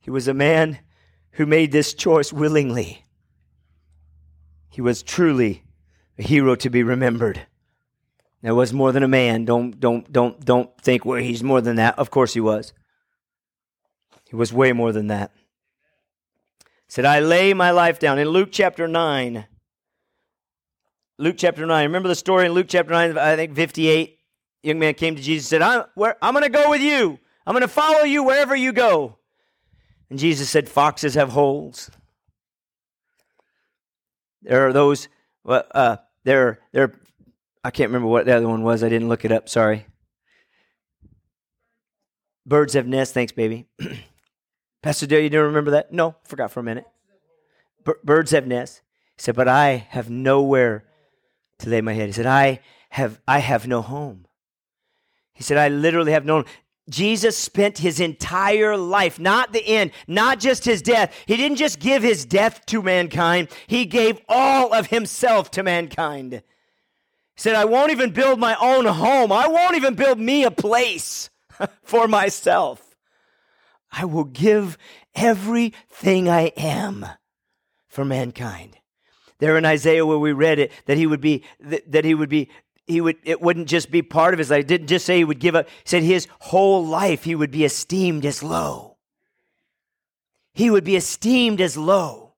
He 0.02 0.10
was 0.10 0.28
a 0.28 0.34
man 0.34 0.80
who 1.32 1.46
made 1.46 1.72
this 1.72 1.94
choice 1.94 2.32
willingly. 2.32 3.06
He 4.68 4.80
was 4.80 5.02
truly 5.02 5.62
a 6.18 6.22
hero 6.22 6.54
to 6.56 6.68
be 6.68 6.82
remembered. 6.82 7.46
There 8.42 8.54
was 8.54 8.72
more 8.72 8.90
than 8.90 9.04
a 9.04 9.08
man. 9.08 9.44
Don't 9.44 9.78
don't 9.78 10.12
don't 10.12 10.44
don't 10.44 10.76
think 10.80 11.04
well 11.04 11.22
he's 11.22 11.44
more 11.44 11.60
than 11.60 11.76
that. 11.76 11.98
Of 11.98 12.10
course 12.10 12.34
he 12.34 12.40
was. 12.40 12.72
He 14.28 14.34
was 14.34 14.52
way 14.52 14.72
more 14.72 14.92
than 14.92 15.06
that. 15.06 15.30
He 16.58 16.66
Said, 16.88 17.04
I 17.04 17.20
lay 17.20 17.54
my 17.54 17.70
life 17.70 17.98
down. 17.98 18.18
In 18.18 18.28
Luke 18.28 18.48
chapter 18.50 18.88
9, 18.88 19.46
Luke 21.18 21.36
chapter 21.38 21.64
9, 21.64 21.84
remember 21.84 22.08
the 22.08 22.14
story 22.14 22.46
in 22.46 22.52
Luke 22.52 22.66
chapter 22.68 22.92
9, 22.92 23.16
I 23.16 23.36
think 23.36 23.54
58? 23.54 24.18
Young 24.62 24.78
man 24.78 24.94
came 24.94 25.14
to 25.16 25.22
Jesus 25.22 25.52
and 25.52 25.62
said, 25.62 25.86
I'm, 25.96 26.14
I'm 26.20 26.34
going 26.34 26.44
to 26.44 26.50
go 26.50 26.70
with 26.70 26.80
you. 26.80 27.18
I'm 27.46 27.52
going 27.52 27.62
to 27.62 27.68
follow 27.68 28.04
you 28.04 28.24
wherever 28.24 28.56
you 28.56 28.72
go. 28.72 29.18
And 30.12 30.18
Jesus 30.18 30.50
said, 30.50 30.68
Foxes 30.68 31.14
have 31.14 31.30
holes. 31.30 31.90
There 34.42 34.68
are 34.68 34.72
those, 34.74 35.08
uh, 35.46 35.96
there, 36.22 36.58
there, 36.72 37.00
I 37.64 37.70
can't 37.70 37.88
remember 37.88 38.08
what 38.08 38.26
the 38.26 38.36
other 38.36 38.46
one 38.46 38.62
was. 38.62 38.82
I 38.84 38.90
didn't 38.90 39.08
look 39.08 39.24
it 39.24 39.32
up. 39.32 39.48
Sorry. 39.48 39.86
Birds 42.44 42.74
have 42.74 42.86
nests. 42.86 43.14
Thanks, 43.14 43.32
baby. 43.32 43.64
Pastor 44.82 45.06
Dale, 45.06 45.22
you 45.22 45.30
didn't 45.30 45.46
remember 45.46 45.70
that? 45.70 45.94
No, 45.94 46.16
forgot 46.24 46.50
for 46.50 46.60
a 46.60 46.62
minute. 46.62 46.84
B- 47.82 47.92
birds 48.04 48.32
have 48.32 48.46
nests. 48.46 48.82
He 49.16 49.22
said, 49.22 49.34
but 49.34 49.48
I 49.48 49.86
have 49.88 50.10
nowhere 50.10 50.84
to 51.60 51.70
lay 51.70 51.80
my 51.80 51.94
head. 51.94 52.08
He 52.08 52.12
said, 52.12 52.26
I 52.26 52.60
have, 52.90 53.18
I 53.26 53.38
have 53.38 53.66
no 53.66 53.80
home. 53.80 54.26
He 55.32 55.42
said, 55.42 55.56
I 55.56 55.68
literally 55.68 56.12
have 56.12 56.26
no 56.26 56.44
Jesus 56.88 57.38
spent 57.38 57.78
his 57.78 58.00
entire 58.00 58.76
life, 58.76 59.20
not 59.20 59.52
the 59.52 59.64
end, 59.64 59.92
not 60.08 60.40
just 60.40 60.64
his 60.64 60.82
death. 60.82 61.14
He 61.26 61.36
didn't 61.36 61.58
just 61.58 61.78
give 61.78 62.02
his 62.02 62.24
death 62.24 62.66
to 62.66 62.82
mankind, 62.82 63.48
he 63.66 63.84
gave 63.84 64.20
all 64.28 64.74
of 64.74 64.86
himself 64.88 65.50
to 65.52 65.62
mankind. 65.62 66.32
He 66.32 67.40
said, 67.40 67.54
I 67.54 67.64
won't 67.64 67.92
even 67.92 68.10
build 68.10 68.38
my 68.38 68.56
own 68.60 68.84
home. 68.84 69.32
I 69.32 69.46
won't 69.46 69.76
even 69.76 69.94
build 69.94 70.18
me 70.18 70.44
a 70.44 70.50
place 70.50 71.30
for 71.82 72.06
myself. 72.06 72.96
I 73.90 74.04
will 74.04 74.24
give 74.24 74.76
everything 75.14 76.28
I 76.28 76.52
am 76.56 77.06
for 77.88 78.04
mankind. 78.04 78.78
There 79.38 79.56
in 79.56 79.64
Isaiah 79.64 80.06
where 80.06 80.18
we 80.18 80.32
read 80.32 80.58
it, 80.58 80.72
that 80.86 80.96
he 80.96 81.06
would 81.06 81.20
be, 81.20 81.42
that 81.60 82.04
he 82.04 82.14
would 82.14 82.28
be, 82.28 82.48
he 82.92 83.00
would, 83.00 83.16
it 83.24 83.40
wouldn't 83.40 83.68
just 83.68 83.90
be 83.90 84.02
part 84.02 84.34
of 84.34 84.38
his 84.38 84.50
life. 84.50 84.60
It 84.60 84.68
didn't 84.68 84.86
just 84.86 85.04
say 85.06 85.18
he 85.18 85.24
would 85.24 85.40
give 85.40 85.54
up, 85.54 85.68
he 85.68 85.74
said 85.84 86.02
his 86.02 86.28
whole 86.40 86.84
life 86.84 87.24
he 87.24 87.34
would 87.34 87.50
be 87.50 87.64
esteemed 87.64 88.24
as 88.24 88.42
low. 88.42 88.96
He 90.54 90.70
would 90.70 90.84
be 90.84 90.96
esteemed 90.96 91.60
as 91.60 91.76
low 91.76 92.34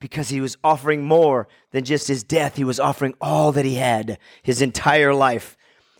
because 0.00 0.28
he 0.28 0.40
was 0.40 0.56
offering 0.64 1.04
more 1.04 1.48
than 1.72 1.84
just 1.84 2.08
his 2.08 2.22
death. 2.22 2.56
He 2.56 2.64
was 2.64 2.80
offering 2.80 3.14
all 3.20 3.52
that 3.52 3.64
he 3.64 3.74
had, 3.74 4.18
his 4.42 4.62
entire 4.62 5.12
life. 5.12 5.56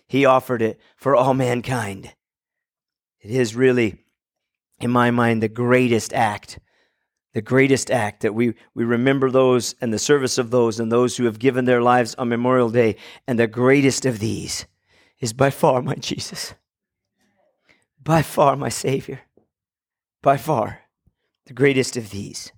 He 0.07 0.25
offered 0.25 0.63
it 0.63 0.81
for 0.97 1.15
all 1.15 1.35
mankind. 1.35 2.15
It 3.21 3.33
is 3.33 3.55
really 3.55 3.99
in 4.81 4.91
my 4.91 5.11
mind, 5.11 5.43
the 5.43 5.49
greatest 5.49 6.13
act. 6.15 6.59
The 7.33 7.43
greatest 7.43 7.91
act 7.91 8.23
that 8.23 8.35
we, 8.35 8.55
we 8.75 8.85
remember 8.85 9.31
those 9.31 9.75
and 9.81 9.93
the 9.93 9.99
service 9.99 10.37
of 10.37 10.51
those 10.51 10.81
and 10.81 10.91
those 10.91 11.17
who 11.17 11.25
have 11.25 11.39
given 11.39 11.65
their 11.65 11.81
lives 11.81 12.15
on 12.17 12.29
Memorial 12.29 12.71
Day. 12.71 12.97
And 13.27 13.39
the 13.39 13.47
greatest 13.47 14.05
of 14.05 14.19
these 14.19 14.67
is 15.21 15.33
by 15.33 15.51
far 15.51 15.81
my 15.83 15.95
Jesus. 15.95 16.55
By 18.03 18.23
far 18.23 18.57
my 18.57 18.69
Savior. 18.69 19.21
By 20.23 20.37
far 20.37 20.81
the 21.47 21.55
greatest 21.55 21.97
of 21.97 22.11
these. 22.11 22.53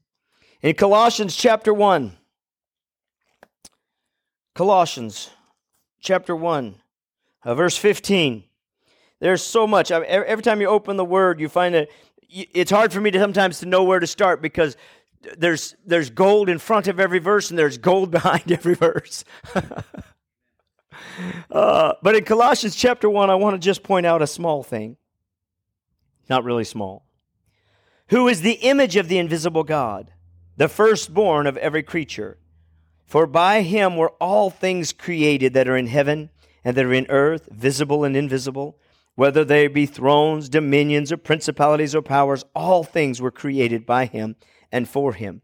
In 0.60 0.74
Colossians 0.74 1.34
chapter 1.34 1.72
1, 1.72 2.16
Colossians 4.54 5.30
chapter 6.00 6.36
1, 6.36 6.76
uh, 7.44 7.54
verse 7.54 7.76
15. 7.76 8.44
There's 9.18 9.42
so 9.42 9.66
much. 9.66 9.90
Every 9.90 10.42
time 10.42 10.60
you 10.60 10.66
open 10.66 10.96
the 10.96 11.04
word, 11.04 11.40
you 11.40 11.48
find 11.48 11.74
that 11.74 11.88
it's 12.32 12.70
hard 12.70 12.92
for 12.92 13.00
me 13.00 13.10
to 13.10 13.18
sometimes 13.18 13.60
to 13.60 13.66
know 13.66 13.84
where 13.84 14.00
to 14.00 14.06
start 14.06 14.40
because 14.42 14.76
there's 15.36 15.76
there's 15.84 16.10
gold 16.10 16.48
in 16.48 16.58
front 16.58 16.88
of 16.88 16.98
every 16.98 17.18
verse 17.18 17.50
and 17.50 17.58
there's 17.58 17.78
gold 17.78 18.10
behind 18.22 18.50
every 18.50 18.74
verse. 18.74 19.24
uh, 21.50 21.92
but 22.02 22.16
in 22.16 22.24
Colossians 22.24 22.74
chapter 22.74 23.08
one, 23.08 23.30
I 23.30 23.34
want 23.34 23.54
to 23.54 23.58
just 23.64 23.82
point 23.82 24.06
out 24.06 24.22
a 24.22 24.26
small 24.26 24.62
thing, 24.62 24.96
not 26.28 26.44
really 26.44 26.64
small. 26.64 27.06
Who 28.08 28.28
is 28.28 28.42
the 28.42 28.52
image 28.52 28.96
of 28.96 29.08
the 29.08 29.18
invisible 29.18 29.64
God, 29.64 30.12
the 30.56 30.68
firstborn 30.68 31.46
of 31.46 31.56
every 31.58 31.82
creature? 31.82 32.38
For 33.06 33.26
by 33.26 33.62
him 33.62 33.96
were 33.96 34.12
all 34.20 34.48
things 34.48 34.92
created 34.92 35.54
that 35.54 35.68
are 35.68 35.76
in 35.76 35.86
heaven 35.86 36.30
and 36.64 36.76
that 36.76 36.84
are 36.84 36.92
in 36.94 37.06
earth, 37.10 37.48
visible 37.50 38.04
and 38.04 38.16
invisible 38.16 38.78
whether 39.14 39.44
they 39.44 39.68
be 39.68 39.86
thrones, 39.86 40.48
dominions, 40.48 41.12
or 41.12 41.16
principalities 41.16 41.94
or 41.94 42.02
powers, 42.02 42.44
all 42.54 42.82
things 42.82 43.20
were 43.20 43.30
created 43.30 43.84
by 43.84 44.06
him 44.06 44.36
and 44.70 44.88
for 44.88 45.12
him. 45.12 45.42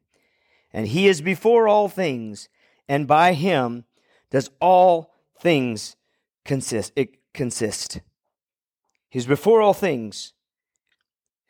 And 0.73 0.89
he 0.89 1.07
is 1.07 1.21
before 1.21 1.69
all 1.69 1.89
things, 1.89 2.49
and 2.89 3.07
by 3.07 3.33
him 3.35 3.85
does 4.31 4.51
all 4.61 5.15
things 5.39 5.97
consist. 6.45 6.93
It 6.97 7.17
consist. 7.35 8.01
He's 9.11 9.27
before 9.27 9.63
all 9.63 9.75
things, 9.75 10.33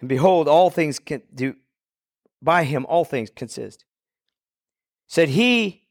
and 0.00 0.08
behold, 0.08 0.48
all 0.48 0.70
things 0.70 0.98
can 0.98 1.22
do. 1.34 1.56
By 2.40 2.64
him, 2.64 2.86
all 2.86 3.04
things 3.04 3.30
consist. 3.34 3.84
Said 5.08 5.30
he 5.30 5.86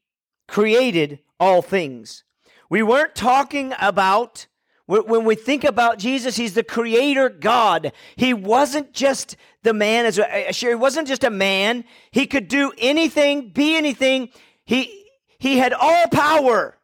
created 0.46 1.18
all 1.38 1.60
things. 1.60 2.24
We 2.70 2.82
weren't 2.82 3.14
talking 3.14 3.74
about 3.78 4.46
when 4.88 5.26
we 5.26 5.34
think 5.34 5.64
about 5.64 5.98
Jesus, 5.98 6.36
he's 6.36 6.54
the 6.54 6.62
creator 6.62 7.28
God. 7.28 7.92
He 8.16 8.32
wasn't 8.32 8.94
just 8.94 9.36
the 9.62 9.74
man, 9.74 10.06
as 10.06 10.18
uh, 10.18 10.22
uh, 10.22 10.52
sure, 10.52 10.70
he 10.70 10.76
wasn't 10.76 11.06
just 11.06 11.24
a 11.24 11.30
man. 11.30 11.84
He 12.10 12.26
could 12.26 12.48
do 12.48 12.72
anything, 12.78 13.50
be 13.50 13.76
anything. 13.76 14.30
He, 14.64 15.04
he 15.38 15.58
had 15.58 15.74
all 15.74 16.08
power. 16.08 16.78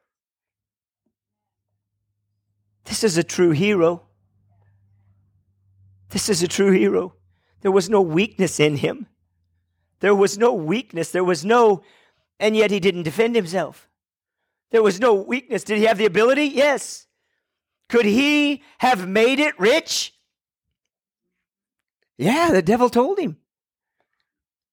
This 2.84 3.04
is 3.04 3.16
a 3.16 3.24
true 3.24 3.52
hero. 3.52 4.02
This 6.10 6.28
is 6.28 6.42
a 6.42 6.48
true 6.48 6.72
hero. 6.72 7.14
There 7.62 7.72
was 7.72 7.88
no 7.88 8.02
weakness 8.02 8.60
in 8.60 8.76
him. 8.76 9.06
There 10.00 10.14
was 10.14 10.36
no 10.36 10.52
weakness. 10.52 11.10
There 11.10 11.24
was 11.24 11.42
no, 11.42 11.82
and 12.38 12.54
yet 12.54 12.70
he 12.70 12.80
didn't 12.80 13.04
defend 13.04 13.34
himself. 13.34 13.88
There 14.72 14.82
was 14.82 15.00
no 15.00 15.14
weakness. 15.14 15.64
Did 15.64 15.78
he 15.78 15.84
have 15.84 15.96
the 15.96 16.04
ability? 16.04 16.44
Yes. 16.48 17.06
Could 17.94 18.06
he 18.06 18.64
have 18.78 19.06
made 19.06 19.38
it 19.38 19.56
rich? 19.56 20.14
Yeah, 22.18 22.50
the 22.50 22.60
devil 22.60 22.90
told 22.90 23.20
him. 23.20 23.36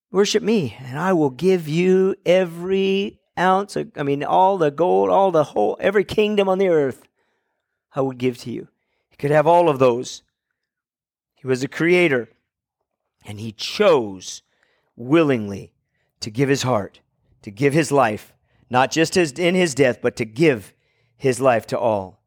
Worship 0.09 0.41
me, 0.41 0.75
and 0.79 0.97
I 0.97 1.13
will 1.13 1.29
give 1.29 1.67
you 1.67 2.15
every 2.25 3.19
ounce 3.37 3.75
of, 3.75 3.91
I 3.95 4.01
mean, 4.01 4.23
all 4.23 4.57
the 4.57 4.71
gold, 4.71 5.11
all 5.11 5.29
the 5.29 5.43
whole, 5.43 5.77
every 5.79 6.03
kingdom 6.03 6.49
on 6.49 6.57
the 6.57 6.69
earth, 6.69 7.07
I 7.93 8.01
would 8.01 8.17
give 8.17 8.39
to 8.39 8.51
you. 8.51 8.69
He 9.11 9.17
could 9.17 9.29
have 9.29 9.45
all 9.45 9.69
of 9.69 9.77
those. 9.77 10.23
He 11.35 11.45
was 11.45 11.61
a 11.61 11.67
creator, 11.67 12.27
and 13.23 13.39
he 13.39 13.51
chose 13.51 14.41
willingly 14.95 15.73
to 16.21 16.31
give 16.31 16.49
his 16.49 16.63
heart, 16.63 17.01
to 17.43 17.51
give 17.51 17.73
his 17.73 17.91
life, 17.91 18.33
not 18.71 18.89
just 18.89 19.15
as 19.15 19.33
in 19.33 19.53
his 19.53 19.75
death, 19.75 19.99
but 20.01 20.15
to 20.15 20.25
give 20.25 20.73
his 21.17 21.39
life 21.39 21.67
to 21.67 21.77
all. 21.77 22.20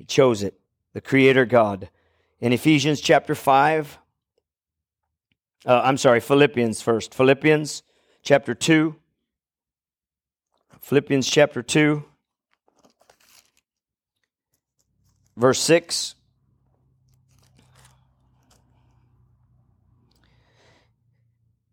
He 0.00 0.06
chose 0.06 0.42
it, 0.42 0.58
the 0.94 1.02
Creator 1.02 1.44
God. 1.44 1.90
In 2.40 2.54
Ephesians 2.54 3.02
chapter 3.02 3.34
5, 3.34 3.98
uh, 5.66 5.82
I'm 5.84 5.98
sorry, 5.98 6.20
Philippians 6.20 6.80
first. 6.80 7.12
Philippians 7.12 7.82
chapter 8.22 8.54
2. 8.54 8.96
Philippians 10.80 11.28
chapter 11.28 11.62
2, 11.62 12.02
verse 15.36 15.60
6. 15.60 16.14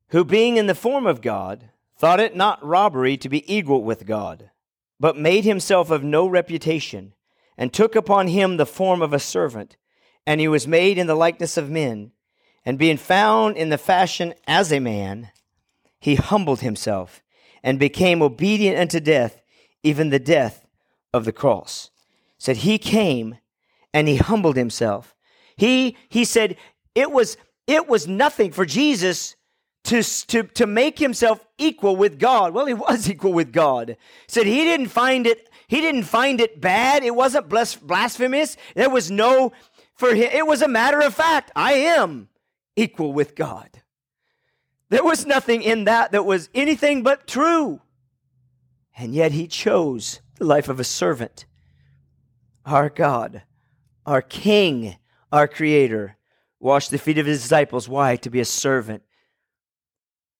Who 0.09 0.25
being 0.25 0.57
in 0.57 0.67
the 0.67 0.75
form 0.75 1.07
of 1.07 1.21
God, 1.21 1.69
thought 1.95 2.19
it 2.19 2.35
not 2.35 2.61
robbery 2.61 3.15
to 3.15 3.29
be 3.29 3.55
equal 3.55 3.85
with 3.85 4.05
God, 4.05 4.51
but 4.99 5.15
made 5.15 5.45
himself 5.45 5.89
of 5.89 6.03
no 6.03 6.27
reputation 6.27 7.13
and 7.57 7.73
took 7.73 7.95
upon 7.95 8.27
him 8.27 8.57
the 8.57 8.65
form 8.65 9.01
of 9.01 9.13
a 9.13 9.19
servant, 9.19 9.77
and 10.25 10.39
he 10.39 10.47
was 10.47 10.67
made 10.67 10.97
in 10.97 11.07
the 11.07 11.15
likeness 11.15 11.57
of 11.57 11.69
men. 11.69 12.11
And 12.65 12.77
being 12.77 12.97
found 12.97 13.55
in 13.57 13.69
the 13.69 13.77
fashion 13.77 14.33
as 14.45 14.71
a 14.71 14.79
man, 14.79 15.29
he 15.99 16.15
humbled 16.15 16.59
himself 16.59 17.23
and 17.63 17.79
became 17.79 18.21
obedient 18.21 18.77
unto 18.77 18.99
death, 18.99 19.41
even 19.83 20.09
the 20.09 20.19
death 20.19 20.67
of 21.13 21.25
the 21.25 21.31
cross. 21.31 21.89
Said 22.37 22.57
he 22.57 22.77
came 22.77 23.37
and 23.93 24.07
he 24.07 24.17
humbled 24.17 24.57
himself. 24.57 25.15
He 25.55 25.97
he 26.09 26.25
said 26.25 26.57
it 26.93 27.11
was 27.11 27.37
it 27.65 27.87
was 27.87 28.07
nothing 28.07 28.51
for 28.51 28.65
Jesus 28.65 29.35
to, 29.87 30.03
to, 30.27 30.43
to 30.43 30.67
make 30.67 30.99
himself 30.99 31.45
equal 31.57 31.95
with 31.95 32.19
God. 32.19 32.53
Well, 32.53 32.65
he 32.65 32.73
was 32.73 33.09
equal 33.09 33.33
with 33.33 33.51
God. 33.51 33.97
Said 34.27 34.45
he 34.45 34.63
didn't 34.63 34.87
find 34.87 35.25
it, 35.25 35.49
he 35.67 35.81
didn't 35.81 36.03
find 36.03 36.39
it 36.39 36.61
bad. 36.61 37.03
It 37.03 37.15
wasn't 37.15 37.49
blasphemous. 37.49 38.57
There 38.75 38.89
was 38.89 39.11
no, 39.11 39.51
for 39.95 40.13
him, 40.13 40.29
it 40.31 40.47
was 40.47 40.61
a 40.61 40.67
matter 40.67 41.01
of 41.01 41.13
fact. 41.13 41.51
I 41.55 41.73
am 41.73 42.29
equal 42.75 43.13
with 43.13 43.35
God. 43.35 43.81
There 44.89 45.03
was 45.03 45.25
nothing 45.25 45.61
in 45.61 45.83
that 45.83 46.11
that 46.13 46.25
was 46.25 46.49
anything 46.53 47.03
but 47.03 47.27
true. 47.27 47.81
And 48.97 49.13
yet 49.13 49.33
he 49.33 49.47
chose 49.47 50.21
the 50.37 50.45
life 50.45 50.69
of 50.69 50.79
a 50.79 50.85
servant. 50.85 51.45
Our 52.65 52.89
God, 52.89 53.43
our 54.05 54.21
King, 54.21 54.95
our 55.31 55.47
Creator, 55.47 56.17
washed 56.59 56.91
the 56.91 56.97
feet 56.97 57.17
of 57.17 57.25
his 57.25 57.41
disciples. 57.41 57.89
Why? 57.89 58.15
To 58.17 58.29
be 58.29 58.39
a 58.39 58.45
servant 58.45 59.03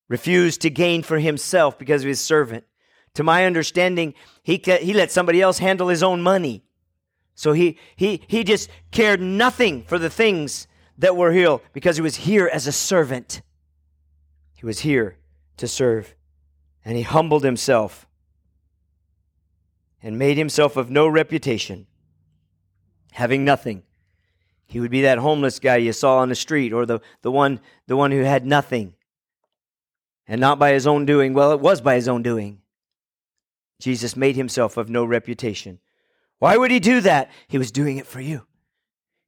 refused 0.10 0.62
to 0.62 0.70
gain 0.70 1.04
for 1.04 1.20
himself 1.20 1.78
because 1.78 2.04
of 2.04 2.08
his 2.08 2.22
servant. 2.22 2.64
To 3.18 3.24
my 3.24 3.48
understanding, 3.48 4.14
he, 4.44 4.62
he 4.64 4.94
let 4.94 5.10
somebody 5.10 5.42
else 5.42 5.58
handle 5.58 5.88
his 5.88 6.04
own 6.04 6.22
money. 6.22 6.62
So 7.34 7.52
he, 7.52 7.80
he, 7.96 8.22
he 8.28 8.44
just 8.44 8.70
cared 8.92 9.20
nothing 9.20 9.86
for 9.86 9.98
the 9.98 10.12
things 10.12 10.68
that 11.00 11.18
were 11.18 11.32
here 11.32 11.58
because 11.74 11.96
he 11.96 12.04
was 12.04 12.18
here 12.18 12.48
as 12.54 12.68
a 12.68 12.72
servant. 12.72 13.42
He 14.54 14.68
was 14.68 14.82
here 14.82 15.18
to 15.58 15.68
serve. 15.68 16.14
And 16.86 16.96
he 16.96 17.02
humbled 17.02 17.44
himself 17.44 18.08
and 20.04 20.20
made 20.20 20.38
himself 20.38 20.78
of 20.78 20.92
no 20.92 21.08
reputation, 21.08 21.88
having 23.14 23.44
nothing. 23.44 23.82
He 24.68 24.80
would 24.80 24.92
be 24.92 25.02
that 25.02 25.18
homeless 25.18 25.58
guy 25.58 25.78
you 25.78 25.92
saw 25.92 26.20
on 26.20 26.30
the 26.30 26.36
street 26.36 26.72
or 26.72 26.86
the, 26.86 27.00
the, 27.24 27.32
one, 27.32 27.62
the 27.88 27.98
one 27.98 28.12
who 28.12 28.22
had 28.22 28.46
nothing 28.46 28.94
and 30.28 30.40
not 30.40 30.60
by 30.60 30.74
his 30.74 30.86
own 30.86 31.08
doing. 31.08 31.34
Well, 31.34 31.52
it 31.52 31.60
was 31.60 31.82
by 31.82 31.96
his 31.96 32.08
own 32.08 32.22
doing. 32.22 32.62
Jesus 33.80 34.16
made 34.16 34.36
himself 34.36 34.78
of 34.78 34.90
no 34.90 35.06
reputation. 35.06 35.80
Why 36.40 36.58
would 36.58 36.72
he 36.72 36.80
do 36.80 37.02
that? 37.02 37.32
He 37.48 37.58
was 37.58 37.72
doing 37.72 37.98
it 37.98 38.08
for 38.08 38.22
you. 38.22 38.44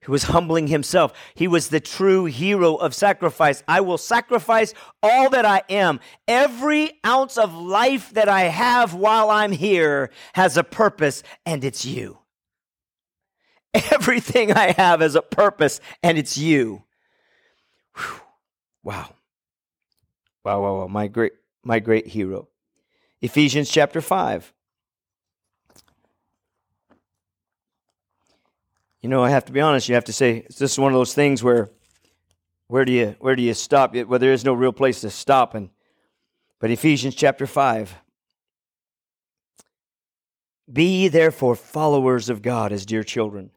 He 0.02 0.12
was 0.12 0.24
humbling 0.24 0.68
himself. 0.68 1.12
He 1.36 1.48
was 1.48 1.70
the 1.70 1.82
true 1.82 2.26
hero 2.26 2.76
of 2.76 2.96
sacrifice. 2.96 3.64
I 3.68 3.82
will 3.82 3.98
sacrifice 3.98 4.74
all 5.04 5.30
that 5.32 5.46
I 5.46 5.64
am. 5.70 6.00
Every 6.28 6.94
ounce 7.06 7.38
of 7.38 7.54
life 7.54 8.14
that 8.14 8.30
I 8.30 8.44
have 8.44 8.94
while 8.94 9.30
I'm 9.30 9.52
here 9.52 10.10
has 10.34 10.56
a 10.56 10.64
purpose, 10.64 11.22
and 11.46 11.66
it's 11.66 11.84
you. 11.84 12.20
Everything 13.92 14.54
I 14.54 14.72
have 14.72 15.02
has 15.02 15.16
a 15.16 15.22
purpose, 15.22 15.82
and 16.02 16.18
it's 16.18 16.38
you. 16.38 16.84
Whew. 17.98 18.22
Wow. 18.84 19.14
Wow, 20.46 20.62
wow, 20.62 20.78
wow. 20.80 20.88
My 20.88 21.08
great, 21.08 21.34
my 21.64 21.80
great 21.80 22.08
hero. 22.08 22.48
Ephesians 23.22 23.70
chapter 23.70 24.00
5. 24.00 24.54
You 29.02 29.10
know, 29.10 29.24
I 29.24 29.30
have 29.30 29.46
to 29.46 29.52
be 29.52 29.62
honest, 29.62 29.90
you 29.90 29.96
have 29.96 30.06
to 30.06 30.14
say, 30.14 30.46
this 30.48 30.62
is 30.74 30.80
one 30.80 30.92
of 30.92 30.98
those 30.98 31.14
things 31.14 31.44
where 31.44 31.70
where 32.68 32.86
do 32.86 32.92
you 32.92 33.16
where 33.20 33.36
do 33.36 33.42
you 33.42 33.54
stop? 33.54 33.96
Where 33.96 34.20
there 34.20 34.34
is 34.34 34.46
no 34.46 34.54
real 34.54 34.72
place 34.72 35.02
to 35.02 35.10
stop. 35.10 35.56
And 35.56 35.70
but 36.60 36.70
Ephesians 36.70 37.16
chapter 37.16 37.48
5. 37.48 37.96
Be 40.72 41.08
therefore 41.08 41.56
followers 41.56 42.30
of 42.30 42.44
God 42.44 42.72
as 42.72 42.86
dear 42.86 43.04
children, 43.04 43.50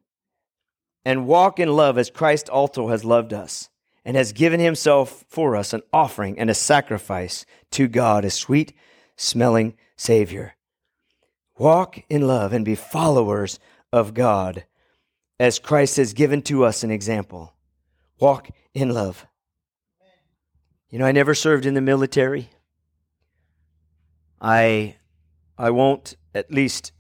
and 1.04 1.26
walk 1.26 1.60
in 1.60 1.76
love 1.76 1.98
as 1.98 2.08
Christ 2.08 2.48
also 2.48 2.88
has 2.88 3.04
loved 3.04 3.34
us 3.34 3.68
and 4.02 4.16
has 4.16 4.32
given 4.32 4.60
himself 4.60 5.24
for 5.28 5.54
us 5.54 5.74
an 5.74 5.82
offering 5.92 6.38
and 6.38 6.48
a 6.48 6.54
sacrifice 6.54 7.44
to 7.72 7.86
God, 7.86 8.24
a 8.24 8.30
sweet 8.30 8.72
smelling 9.16 9.74
Savior. 9.96 10.54
Walk 11.58 11.98
in 12.08 12.26
love 12.26 12.52
and 12.52 12.64
be 12.64 12.74
followers 12.74 13.58
of 13.92 14.14
God 14.14 14.64
as 15.38 15.58
Christ 15.58 15.96
has 15.96 16.12
given 16.12 16.42
to 16.42 16.64
us 16.64 16.82
an 16.82 16.90
example. 16.90 17.54
Walk 18.18 18.50
in 18.74 18.90
love. 18.90 19.26
You 20.88 20.98
know, 20.98 21.06
I 21.06 21.12
never 21.12 21.34
served 21.34 21.66
in 21.66 21.74
the 21.74 21.80
military. 21.80 22.50
I, 24.40 24.96
I 25.56 25.70
won't. 25.70 26.16
At 26.34 26.50
least, 26.50 26.92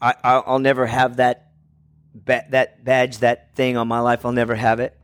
I, 0.00 0.14
I'll 0.22 0.58
never 0.58 0.86
have 0.86 1.16
that, 1.16 1.52
that 2.24 2.84
badge, 2.84 3.18
that 3.18 3.54
thing 3.54 3.76
on 3.76 3.88
my 3.88 4.00
life. 4.00 4.24
I'll 4.24 4.32
never 4.32 4.54
have 4.54 4.80
it. 4.80 4.98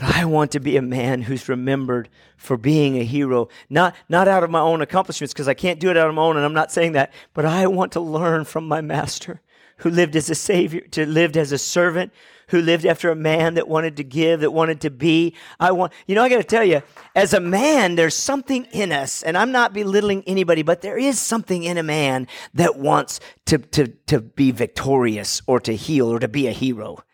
But 0.00 0.16
I 0.16 0.24
want 0.24 0.52
to 0.52 0.60
be 0.60 0.78
a 0.78 0.82
man 0.82 1.20
who's 1.20 1.46
remembered 1.46 2.08
for 2.38 2.56
being 2.56 2.96
a 2.96 3.04
hero, 3.04 3.48
not, 3.68 3.94
not 4.08 4.28
out 4.28 4.42
of 4.42 4.50
my 4.50 4.60
own 4.60 4.80
accomplishments, 4.80 5.34
because 5.34 5.46
I 5.46 5.52
can't 5.52 5.78
do 5.78 5.90
it 5.90 5.96
out 5.98 6.08
of 6.08 6.14
my 6.14 6.22
own, 6.22 6.38
and 6.38 6.44
I'm 6.46 6.54
not 6.54 6.72
saying 6.72 6.92
that, 6.92 7.12
but 7.34 7.44
I 7.44 7.66
want 7.66 7.92
to 7.92 8.00
learn 8.00 8.46
from 8.46 8.66
my 8.66 8.80
master 8.80 9.42
who 9.76 9.90
lived 9.90 10.16
as 10.16 10.30
a 10.30 10.34
savior, 10.34 10.80
to 10.92 11.04
lived 11.04 11.36
as 11.36 11.52
a 11.52 11.58
servant, 11.58 12.12
who 12.48 12.62
lived 12.62 12.86
after 12.86 13.10
a 13.10 13.14
man 13.14 13.54
that 13.54 13.68
wanted 13.68 13.98
to 13.98 14.04
give, 14.04 14.40
that 14.40 14.52
wanted 14.52 14.80
to 14.80 14.90
be. 14.90 15.34
I 15.58 15.70
want, 15.72 15.92
you 16.06 16.14
know, 16.14 16.22
I 16.22 16.30
got 16.30 16.38
to 16.38 16.44
tell 16.44 16.64
you, 16.64 16.82
as 17.14 17.34
a 17.34 17.40
man, 17.40 17.96
there's 17.96 18.16
something 18.16 18.64
in 18.72 18.92
us, 18.92 19.22
and 19.22 19.36
I'm 19.36 19.52
not 19.52 19.74
belittling 19.74 20.24
anybody, 20.26 20.62
but 20.62 20.80
there 20.80 20.98
is 20.98 21.20
something 21.20 21.62
in 21.62 21.76
a 21.76 21.82
man 21.82 22.26
that 22.54 22.78
wants 22.78 23.20
to, 23.46 23.58
to, 23.58 23.88
to 24.06 24.20
be 24.22 24.50
victorious 24.50 25.42
or 25.46 25.60
to 25.60 25.76
heal 25.76 26.08
or 26.08 26.18
to 26.18 26.28
be 26.28 26.46
a 26.46 26.52
hero. 26.52 27.04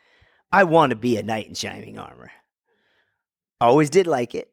I 0.53 0.63
want 0.65 0.91
to 0.91 0.97
be 0.97 1.17
a 1.17 1.23
knight 1.25 1.49
in 1.49 1.55
shining 1.55 1.99
armor. 1.99 2.31
I 3.61 3.67
always 3.67 3.91
did 3.91 4.07
like 4.07 4.35
it. 4.35 4.51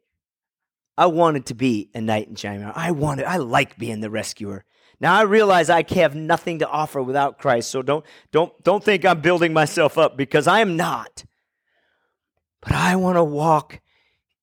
I 0.98 1.08
wanted 1.08 1.48
to 1.48 1.56
be 1.56 1.90
a 1.94 2.02
knight 2.02 2.28
in 2.28 2.36
shining 2.36 2.64
armor. 2.64 2.74
I 2.76 2.92
wanted, 2.92 3.26
I 3.26 3.38
like 3.38 3.78
being 3.78 4.02
the 4.02 4.10
rescuer. 4.10 4.64
Now 5.00 5.16
I 5.16 5.24
realize 5.24 5.70
I 5.70 5.84
have 5.96 6.16
nothing 6.16 6.60
to 6.60 6.70
offer 6.70 7.02
without 7.02 7.40
Christ, 7.40 7.72
so 7.72 7.82
don't, 7.82 8.06
don't, 8.32 8.64
don't 8.64 8.84
think 8.84 9.04
I'm 9.04 9.22
building 9.22 9.52
myself 9.52 9.98
up 9.98 10.16
because 10.16 10.48
I 10.48 10.62
am 10.62 10.78
not. 10.78 11.26
But 12.62 12.74
I 12.74 12.96
want 12.96 13.18
to 13.18 13.24
walk 13.24 13.82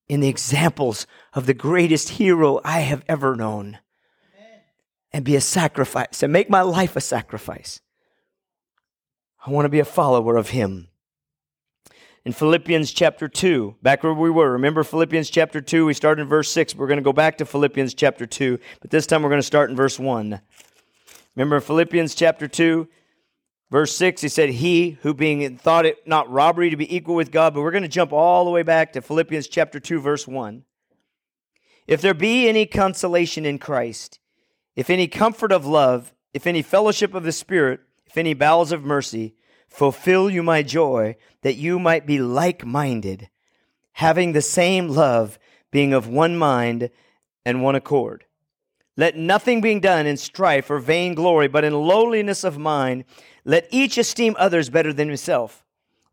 in 0.08 0.20
the 0.20 0.28
examples 0.28 1.06
of 1.32 1.46
the 1.46 1.54
greatest 1.54 2.10
hero 2.10 2.60
I 2.64 2.80
have 2.80 3.04
ever 3.08 3.36
known 3.36 3.78
and 5.12 5.24
be 5.24 5.36
a 5.36 5.40
sacrifice 5.40 6.22
and 6.22 6.32
make 6.32 6.50
my 6.50 6.62
life 6.62 6.96
a 6.96 7.00
sacrifice. 7.00 7.80
I 9.46 9.50
want 9.50 9.64
to 9.64 9.70
be 9.70 9.80
a 9.80 9.84
follower 9.84 10.36
of 10.36 10.50
him 10.50 10.89
in 12.24 12.32
Philippians 12.32 12.92
chapter 12.92 13.28
2, 13.28 13.76
back 13.82 14.02
where 14.02 14.12
we 14.12 14.30
were. 14.30 14.52
Remember 14.52 14.84
Philippians 14.84 15.30
chapter 15.30 15.60
2? 15.60 15.86
We 15.86 15.94
started 15.94 16.22
in 16.22 16.28
verse 16.28 16.50
6. 16.52 16.74
We're 16.74 16.86
going 16.86 16.98
to 16.98 17.02
go 17.02 17.12
back 17.12 17.38
to 17.38 17.46
Philippians 17.46 17.94
chapter 17.94 18.26
2, 18.26 18.58
but 18.80 18.90
this 18.90 19.06
time 19.06 19.22
we're 19.22 19.30
going 19.30 19.40
to 19.40 19.46
start 19.46 19.70
in 19.70 19.76
verse 19.76 19.98
1. 19.98 20.40
Remember 21.34 21.60
Philippians 21.60 22.14
chapter 22.14 22.46
2, 22.46 22.86
verse 23.70 23.96
6, 23.96 24.20
he 24.20 24.28
said, 24.28 24.50
He 24.50 24.98
who 25.02 25.14
being 25.14 25.56
thought 25.56 25.86
it 25.86 26.06
not 26.06 26.30
robbery 26.30 26.68
to 26.70 26.76
be 26.76 26.94
equal 26.94 27.14
with 27.14 27.30
God, 27.30 27.54
but 27.54 27.62
we're 27.62 27.70
going 27.70 27.82
to 27.84 27.88
jump 27.88 28.12
all 28.12 28.44
the 28.44 28.50
way 28.50 28.62
back 28.62 28.92
to 28.92 29.00
Philippians 29.00 29.48
chapter 29.48 29.80
2, 29.80 30.00
verse 30.00 30.28
1. 30.28 30.64
If 31.86 32.02
there 32.02 32.14
be 32.14 32.48
any 32.48 32.66
consolation 32.66 33.46
in 33.46 33.58
Christ, 33.58 34.20
if 34.76 34.90
any 34.90 35.08
comfort 35.08 35.52
of 35.52 35.64
love, 35.64 36.12
if 36.34 36.46
any 36.46 36.62
fellowship 36.62 37.14
of 37.14 37.24
the 37.24 37.32
Spirit, 37.32 37.80
if 38.06 38.18
any 38.18 38.34
bowels 38.34 38.72
of 38.72 38.84
mercy, 38.84 39.34
fulfill 39.70 40.28
you 40.28 40.42
my 40.42 40.62
joy, 40.62 41.16
that 41.42 41.56
you 41.56 41.78
might 41.78 42.04
be 42.04 42.18
like 42.18 42.66
minded, 42.66 43.30
having 43.92 44.32
the 44.32 44.42
same 44.42 44.88
love, 44.88 45.38
being 45.70 45.94
of 45.94 46.08
one 46.08 46.36
mind 46.36 46.90
and 47.46 47.62
one 47.62 47.76
accord. 47.76 48.24
Let 48.96 49.16
nothing 49.16 49.60
be 49.60 49.78
done 49.78 50.06
in 50.06 50.16
strife 50.16 50.68
or 50.70 50.78
vain 50.80 51.14
glory, 51.14 51.48
but 51.48 51.64
in 51.64 51.72
lowliness 51.72 52.44
of 52.44 52.58
mind, 52.58 53.04
let 53.44 53.66
each 53.70 53.96
esteem 53.96 54.36
others 54.38 54.68
better 54.68 54.92
than 54.92 55.08
himself. 55.08 55.64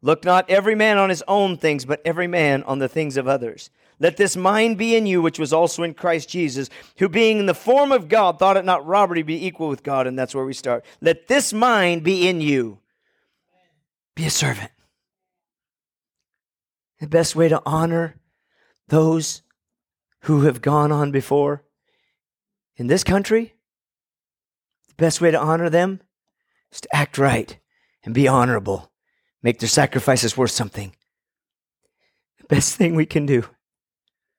Look 0.01 0.23
not 0.23 0.49
every 0.49 0.75
man 0.75 0.97
on 0.97 1.09
his 1.09 1.23
own 1.27 1.57
things, 1.57 1.83
but 1.83 2.01
every 2.05 2.27
man 2.27 2.63
on 2.63 2.79
the 2.79 2.87
things 2.87 3.17
of 3.17 3.27
others. 3.27 3.71
Let 3.99 4.15
this 4.15 4.37
mind 4.37 4.77
be 4.77 4.95
in 4.95 5.07
you, 5.07 5.23
which 5.23 5.39
was 5.39 5.51
also 5.51 5.81
in 5.81 5.95
Christ 5.95 6.29
Jesus, 6.29 6.69
who 6.97 7.09
being 7.09 7.39
in 7.39 7.47
the 7.47 7.55
form 7.55 7.91
of 7.91 8.07
God 8.07 8.37
thought 8.37 8.55
it 8.55 8.63
not 8.63 8.85
robbery 8.85 9.21
to 9.21 9.25
be 9.25 9.45
equal 9.45 9.69
with 9.69 9.81
God. 9.81 10.05
And 10.05 10.17
that's 10.17 10.35
where 10.35 10.45
we 10.45 10.53
start. 10.53 10.85
Let 11.01 11.27
this 11.27 11.51
mind 11.51 12.03
be 12.03 12.29
in 12.29 12.39
you 12.39 12.77
be 14.17 14.25
a 14.25 14.31
servant. 14.31 14.71
The 16.99 17.07
best 17.07 17.35
way 17.35 17.49
to 17.49 17.61
honor 17.67 18.15
those 18.87 19.43
who 20.21 20.41
have 20.41 20.59
gone 20.59 20.91
on 20.91 21.11
before 21.11 21.63
in 22.77 22.87
this 22.87 23.03
country, 23.03 23.53
the 24.87 24.95
best 24.95 25.21
way 25.21 25.29
to 25.29 25.39
honor 25.39 25.69
them 25.69 26.01
is 26.71 26.81
to 26.81 26.95
act 26.95 27.19
right 27.19 27.59
and 28.03 28.15
be 28.15 28.27
honorable, 28.27 28.91
make 29.43 29.59
their 29.59 29.69
sacrifices 29.69 30.35
worth 30.35 30.49
something. 30.49 30.95
The 32.39 32.55
best 32.55 32.75
thing 32.75 32.95
we 32.95 33.05
can 33.05 33.27
do 33.27 33.45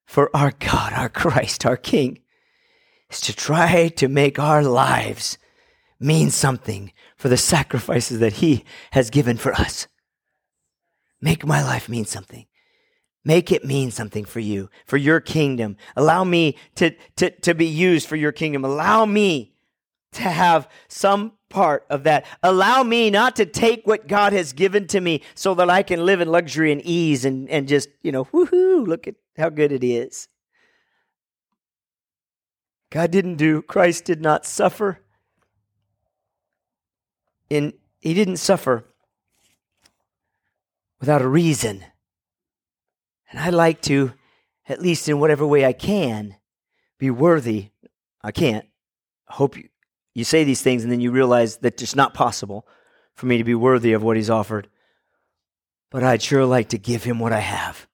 for 0.07 0.29
our 0.37 0.51
God, 0.59 0.93
our 0.93 1.09
Christ, 1.09 1.65
our 1.65 1.77
King, 1.77 2.19
is 3.11 3.21
to 3.21 3.33
try 3.33 3.87
to 3.87 4.09
make 4.09 4.41
our 4.41 4.65
lives 4.65 5.39
mean 6.01 6.31
something 6.31 6.93
for 7.17 7.29
the 7.29 7.37
sacrifices 7.37 8.21
that 8.21 8.35
He 8.35 8.65
has 8.93 9.11
given 9.11 9.37
for 9.37 9.53
us. 9.55 9.89
Make 11.21 11.45
my 11.47 11.63
life 11.63 11.89
mean 11.89 12.05
something. 12.05 12.47
Make 13.25 13.51
it 13.53 13.65
mean 13.65 13.91
something 13.91 14.25
for 14.25 14.41
you, 14.41 14.71
for 14.87 14.97
your 14.97 15.21
kingdom. 15.21 15.77
Allow 15.97 16.25
me 16.25 16.57
to, 16.77 16.95
to, 17.17 17.31
to 17.31 17.55
be 17.55 17.67
used 17.67 18.09
for 18.09 18.17
your 18.17 18.33
kingdom. 18.33 18.65
Allow 18.65 19.05
me 19.07 19.55
to 20.13 20.23
have 20.23 20.69
some 20.89 21.33
part 21.51 21.85
of 21.91 22.05
that. 22.05 22.25
Allow 22.43 22.83
me 22.85 23.11
not 23.11 23.37
to 23.37 23.47
take 23.47 23.87
what 23.87 24.07
God 24.07 24.33
has 24.33 24.53
given 24.53 24.87
to 24.89 25.01
me 25.01 25.23
so 25.35 25.55
that 25.55 25.69
I 25.69 25.83
can 25.83 26.07
live 26.07 26.21
in 26.21 26.29
luxury 26.29 26.73
and 26.73 26.81
ease 26.83 27.25
and, 27.25 27.49
and 27.51 27.69
just, 27.69 27.89
you 28.03 28.13
know, 28.13 28.25
woohoo, 28.27 28.87
look 28.87 29.07
at 29.07 29.17
how 29.37 29.49
good 29.49 29.73
it 29.73 29.85
is. 29.85 30.29
God 32.91 33.11
didn't 33.11 33.37
do, 33.37 33.61
Christ 33.61 34.05
did 34.05 34.23
not 34.23 34.47
suffer. 34.47 35.01
In, 37.51 37.73
he 38.01 38.15
didn't 38.15 38.37
suffer 38.37 38.85
without 41.01 41.23
a 41.23 41.29
reason. 41.29 41.85
And 43.31 43.41
I 43.41 43.51
like 43.51 43.81
to, 43.83 44.13
at 44.69 44.83
least 44.83 45.09
in 45.09 45.21
whatever 45.21 45.47
way 45.47 45.65
I 45.65 45.73
can, 45.73 46.37
be 46.99 47.11
worthy. 47.11 47.71
I 48.23 48.33
can't. 48.33 48.67
I 49.29 49.35
hope 49.35 49.57
you, 49.57 49.69
you 50.15 50.25
say 50.25 50.45
these 50.45 50.63
things 50.63 50.83
and 50.83 50.93
then 50.93 51.01
you 51.01 51.11
realize 51.11 51.59
that 51.59 51.81
it's 51.81 51.97
not 51.97 52.15
possible 52.15 52.67
for 53.15 53.27
me 53.27 53.39
to 53.39 53.45
be 53.45 53.55
worthy 53.55 53.93
of 53.93 54.03
what 54.03 54.17
he's 54.17 54.31
offered. 54.31 54.69
But 55.91 56.03
I'd 56.03 56.23
sure 56.23 56.45
like 56.45 56.71
to 56.71 56.79
give 56.79 57.05
him 57.05 57.19
what 57.19 57.33
I 57.33 57.41
have. 57.41 57.87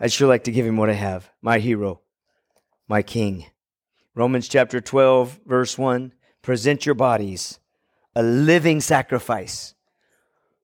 I'd 0.00 0.12
sure 0.12 0.28
like 0.28 0.44
to 0.44 0.52
give 0.52 0.66
him 0.66 0.76
what 0.76 0.90
I 0.90 0.94
have. 0.94 1.30
My 1.42 1.58
hero, 1.58 2.00
my 2.86 3.02
king. 3.02 3.46
Romans 4.14 4.48
chapter 4.48 4.80
12, 4.80 5.40
verse 5.46 5.76
1 5.76 6.12
present 6.42 6.86
your 6.86 6.94
bodies 6.94 7.58
a 8.18 8.22
living 8.22 8.80
sacrifice, 8.80 9.74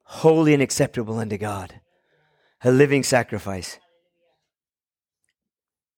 holy 0.03 0.55
and 0.55 0.63
acceptable 0.63 1.21
unto 1.21 1.39
God. 1.39 1.81
A 2.63 2.73
living 2.73 3.05
sacrifice. 3.05 3.79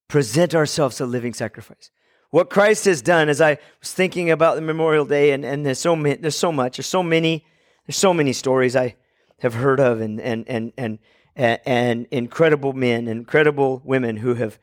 Present 0.06 0.54
ourselves 0.54 1.00
a 1.00 1.06
living 1.06 1.32
sacrifice. 1.32 1.90
What 2.28 2.50
Christ 2.50 2.84
has 2.84 3.00
done, 3.00 3.30
as 3.30 3.40
I 3.40 3.56
was 3.80 3.94
thinking 3.94 4.30
about 4.30 4.56
the 4.56 4.60
Memorial 4.60 5.06
Day, 5.06 5.30
and, 5.30 5.46
and 5.46 5.64
there's 5.64 5.78
so 5.78 5.96
many, 5.96 6.16
there's 6.16 6.36
so 6.36 6.52
much, 6.52 6.76
there's 6.76 6.86
so 6.88 7.02
many, 7.02 7.46
there's 7.86 7.96
so 7.96 8.12
many 8.12 8.34
stories 8.34 8.76
I 8.76 8.96
have 9.38 9.54
heard 9.54 9.80
of, 9.80 10.02
and 10.02 10.20
and 10.20 10.44
and 10.46 10.72
and 10.76 10.98
and 11.34 12.06
incredible 12.10 12.74
men, 12.74 13.08
incredible 13.08 13.80
women 13.82 14.18
who 14.18 14.34
have 14.34 14.58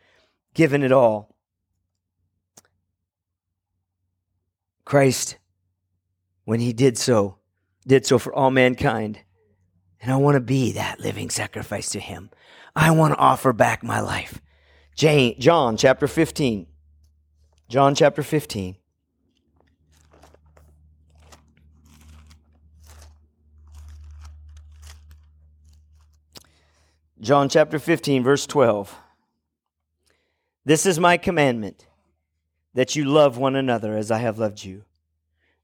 given 0.53 0.83
it 0.83 0.91
all. 0.91 1.35
Christ, 4.85 5.37
when 6.45 6.59
he 6.59 6.73
did 6.73 6.97
so, 6.97 7.37
did 7.87 8.05
so 8.05 8.19
for 8.19 8.33
all 8.33 8.51
mankind. 8.51 9.19
And 10.01 10.11
I 10.11 10.17
want 10.17 10.35
to 10.35 10.41
be 10.41 10.73
that 10.73 10.99
living 10.99 11.29
sacrifice 11.29 11.89
to 11.91 11.99
him. 11.99 12.29
I 12.75 12.91
want 12.91 13.13
to 13.13 13.19
offer 13.19 13.53
back 13.53 13.83
my 13.83 13.99
life. 14.01 14.41
John 14.95 15.77
chapter 15.77 16.07
15. 16.07 16.67
John 17.69 17.95
chapter 17.95 18.21
15. 18.21 18.75
John 27.21 27.47
chapter 27.47 27.79
15, 27.79 28.21
verse 28.21 28.45
12. 28.45 28.97
This 30.65 30.85
is 30.85 30.99
my 30.99 31.15
commandment, 31.15 31.87
that 32.73 32.97
you 32.97 33.05
love 33.05 33.37
one 33.37 33.55
another 33.55 33.95
as 33.95 34.11
I 34.11 34.17
have 34.17 34.39
loved 34.39 34.65
you. 34.65 34.83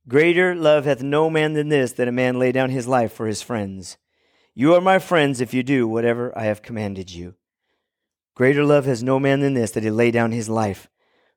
Greater 0.08 0.56
love 0.56 0.86
hath 0.86 1.04
no 1.04 1.30
man 1.30 1.54
than 1.54 1.70
this, 1.70 1.94
that 1.94 2.08
a 2.08 2.12
man 2.12 2.40
lay 2.40 2.52
down 2.52 2.70
his 2.70 2.88
life 2.88 3.14
for 3.14 3.28
his 3.28 3.42
friends. 3.42 3.98
You 4.56 4.74
are 4.74 4.82
my 4.82 5.00
friends 5.00 5.42
if 5.42 5.54
you 5.54 5.64
do 5.64 5.88
whatever 5.88 6.38
I 6.38 6.46
have 6.46 6.62
commanded 6.62 7.12
you. 7.12 7.36
Greater 8.36 8.64
love 8.64 8.86
has 8.86 9.04
no 9.04 9.20
man 9.20 9.42
than 9.42 9.54
this, 9.54 9.72
that 9.72 9.84
he 9.84 9.92
lay 9.92 10.12
down 10.12 10.32
his 10.32 10.50
life 10.50 10.90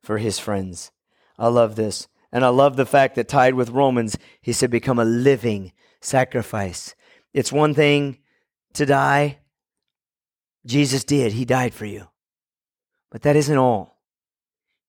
for 0.03 0.19
his 0.19 0.39
friends. 0.39 0.91
I 1.39 1.49
love 1.49 1.77
this. 1.77 2.09
And 2.31 2.45
I 2.45 2.49
love 2.49 2.77
the 2.77 2.87
fact 2.87 3.17
that 3.17 3.29
tied 3.29 3.55
with 3.55 3.71
Romans, 3.71 4.17
he 4.41 4.53
said, 4.53 4.71
become 4.71 4.99
a 4.99 5.05
living 5.05 5.73
sacrifice. 6.01 6.95
It's 7.35 7.53
one 7.53 7.75
thing 7.75 8.19
to 8.73 8.87
die. 8.87 9.39
Jesus 10.65 11.05
did. 11.05 11.33
He 11.33 11.45
died 11.45 11.75
for 11.75 11.85
you. 11.85 12.09
But 13.11 13.23
that 13.23 13.37
isn't 13.37 13.59
all. 13.59 14.01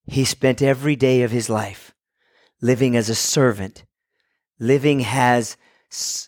He 0.05 0.23
spent 0.23 0.61
every 0.61 0.95
day 0.95 1.23
of 1.23 1.31
his 1.31 1.49
life 1.49 1.92
living 2.63 2.95
as 2.95 3.09
a 3.09 3.15
servant, 3.15 3.83
living 4.57 5.03
as, 5.05 5.57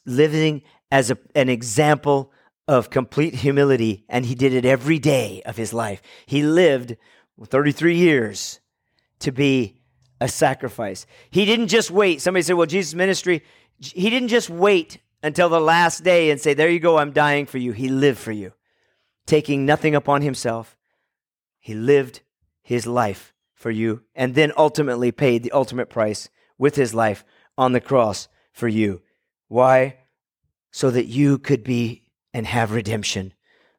living 0.05 0.61
as 0.91 1.09
a, 1.09 1.17
an 1.33 1.47
example 1.47 2.31
of 2.67 2.89
complete 2.89 3.35
humility. 3.35 4.03
And 4.09 4.25
he 4.25 4.35
did 4.35 4.53
it 4.53 4.65
every 4.65 4.99
day 4.99 5.41
of 5.45 5.55
his 5.55 5.73
life. 5.73 6.01
He 6.25 6.43
lived 6.43 6.97
33 7.41 7.95
years 7.95 8.59
to 9.19 9.31
be 9.31 9.79
a 10.19 10.27
sacrifice. 10.27 11.07
He 11.29 11.45
didn't 11.45 11.69
just 11.69 11.89
wait. 11.89 12.21
Somebody 12.21 12.43
said, 12.43 12.57
well, 12.57 12.67
Jesus' 12.67 12.93
ministry, 12.93 13.41
he 13.79 14.09
didn't 14.09 14.27
just 14.27 14.49
wait 14.49 14.99
until 15.23 15.47
the 15.47 15.61
last 15.61 16.03
day 16.03 16.31
and 16.31 16.39
say, 16.39 16.53
there 16.53 16.69
you 16.69 16.81
go, 16.81 16.97
I'm 16.97 17.11
dying 17.11 17.45
for 17.45 17.59
you. 17.59 17.71
He 17.71 17.87
lived 17.87 18.19
for 18.19 18.33
you, 18.33 18.51
taking 19.25 19.65
nothing 19.65 19.95
upon 19.95 20.21
himself. 20.21 20.77
He 21.59 21.73
lived 21.73 22.21
his 22.61 22.85
life 22.85 23.34
for 23.55 23.71
you 23.71 24.03
and 24.13 24.35
then 24.35 24.51
ultimately 24.57 25.11
paid 25.11 25.41
the 25.41 25.51
ultimate 25.51 25.89
price 25.89 26.29
with 26.57 26.75
his 26.75 26.93
life 26.93 27.25
on 27.57 27.71
the 27.71 27.81
cross 27.81 28.27
for 28.51 28.67
you. 28.67 29.01
Why? 29.47 29.97
So 30.71 30.91
that 30.91 31.05
you 31.05 31.39
could 31.39 31.63
be 31.63 32.03
and 32.33 32.45
have 32.45 32.73
redemption. 32.73 33.33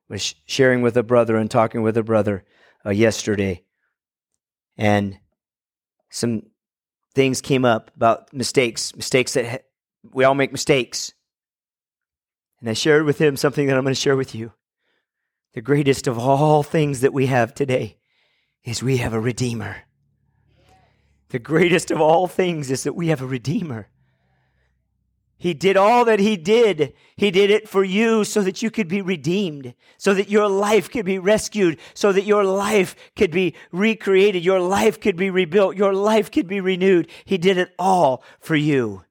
I 0.08 0.14
was 0.14 0.34
sharing 0.46 0.82
with 0.82 0.96
a 0.96 1.02
brother 1.02 1.36
and 1.36 1.50
talking 1.50 1.82
with 1.82 1.96
a 1.96 2.02
brother 2.02 2.44
uh, 2.84 2.90
yesterday. 2.90 3.64
And 4.78 5.18
some 6.10 6.42
things 7.14 7.40
came 7.40 7.64
up 7.64 7.90
about 7.96 8.32
mistakes, 8.32 8.94
mistakes 8.96 9.34
that 9.34 9.46
ha- 9.46 9.64
we 10.12 10.24
all 10.24 10.34
make 10.34 10.52
mistakes. 10.52 11.12
And 12.60 12.70
I 12.70 12.72
shared 12.72 13.04
with 13.04 13.18
him 13.18 13.36
something 13.36 13.66
that 13.66 13.76
I'm 13.76 13.84
going 13.84 13.94
to 13.94 14.00
share 14.00 14.16
with 14.16 14.34
you. 14.34 14.52
The 15.52 15.60
greatest 15.60 16.06
of 16.06 16.18
all 16.18 16.62
things 16.62 17.00
that 17.00 17.12
we 17.12 17.26
have 17.26 17.54
today 17.54 17.98
is 18.66 18.82
we 18.82 18.98
have 18.98 19.14
a 19.14 19.20
Redeemer. 19.20 19.84
The 21.30 21.38
greatest 21.38 21.90
of 21.90 22.00
all 22.00 22.26
things 22.26 22.70
is 22.70 22.82
that 22.82 22.94
we 22.94 23.08
have 23.08 23.22
a 23.22 23.26
Redeemer. 23.26 23.88
He 25.38 25.54
did 25.54 25.76
all 25.76 26.04
that 26.06 26.18
He 26.18 26.36
did. 26.36 26.92
He 27.16 27.30
did 27.30 27.50
it 27.50 27.68
for 27.68 27.84
you 27.84 28.24
so 28.24 28.42
that 28.42 28.62
you 28.62 28.70
could 28.70 28.88
be 28.88 29.02
redeemed, 29.02 29.74
so 29.98 30.14
that 30.14 30.30
your 30.30 30.48
life 30.48 30.90
could 30.90 31.04
be 31.04 31.18
rescued, 31.18 31.78
so 31.94 32.10
that 32.12 32.24
your 32.24 32.42
life 32.42 32.96
could 33.14 33.30
be 33.30 33.54
recreated, 33.70 34.44
your 34.44 34.60
life 34.60 35.00
could 35.00 35.16
be 35.16 35.30
rebuilt, 35.30 35.76
your 35.76 35.94
life 35.94 36.30
could 36.30 36.48
be 36.48 36.60
renewed. 36.60 37.08
He 37.24 37.38
did 37.38 37.58
it 37.58 37.72
all 37.78 38.24
for 38.40 38.56
you. 38.56 39.04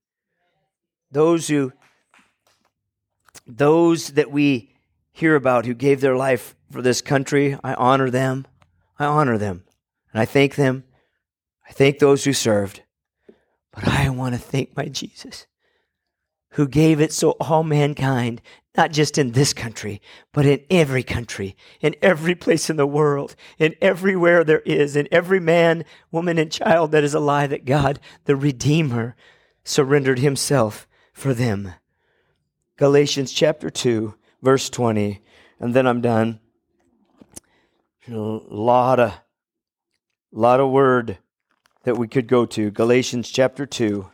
Those 1.12 1.48
who, 1.48 1.72
those 3.48 4.10
that 4.10 4.32
we 4.32 4.74
hear 5.12 5.36
about 5.36 5.66
who 5.66 5.74
gave 5.74 6.02
their 6.02 6.18
life 6.18 6.56
for 6.72 6.82
this 6.82 7.02
country, 7.02 7.58
I 7.64 7.76
honor 7.76 8.10
them. 8.10 8.48
I 8.98 9.06
honor 9.06 9.38
them. 9.38 9.64
And 10.14 10.22
I 10.22 10.26
thank 10.26 10.56
them. 10.56 10.84
I 11.68 11.72
thank 11.72 12.00
those 12.00 12.24
who 12.24 12.34
served. 12.34 12.84
But 13.72 13.88
I 13.88 14.10
want 14.10 14.36
to 14.36 14.40
thank 14.40 14.78
my 14.78 14.86
Jesus 14.86 15.48
who 16.56 16.68
gave 16.68 17.02
it 17.02 17.12
so 17.12 17.32
all 17.32 17.64
mankind, 17.64 18.42
not 18.78 18.92
just 18.92 19.18
in 19.18 19.32
this 19.32 19.54
country, 19.54 20.02
but 20.32 20.46
in 20.46 20.62
every 20.70 21.04
country, 21.04 21.56
in 21.82 21.94
every 22.02 22.34
place 22.34 22.70
in 22.70 22.78
the 22.78 22.88
world, 22.88 23.36
in 23.60 23.76
everywhere 23.82 24.42
there 24.42 24.62
is, 24.62 24.96
in 24.96 25.06
every 25.12 25.40
man, 25.40 25.84
woman, 26.12 26.38
and 26.38 26.50
child 26.50 26.92
that 26.92 27.04
is 27.04 27.14
alive, 27.14 27.50
that 27.50 27.66
God, 27.66 28.00
the 28.24 28.38
Redeemer, 28.38 29.18
surrendered 29.66 30.20
himself 30.20 30.88
for 31.12 31.34
them. 31.34 31.74
Galatians 32.78 33.34
chapter 33.34 33.70
2, 33.70 34.16
verse 34.42 34.70
20, 34.70 35.22
and 35.60 35.74
then 35.74 35.86
I'm 35.86 36.00
done. 36.00 36.40
A 38.08 38.14
lot 38.14 39.00
of, 39.00 39.14
lot 40.32 40.60
of 40.60 40.70
word 40.70 41.18
that 41.84 41.98
we 41.98 42.08
could 42.08 42.28
go 42.28 42.46
to. 42.46 42.70
Galatians 42.70 43.30
chapter 43.32 43.66
2, 43.66 44.10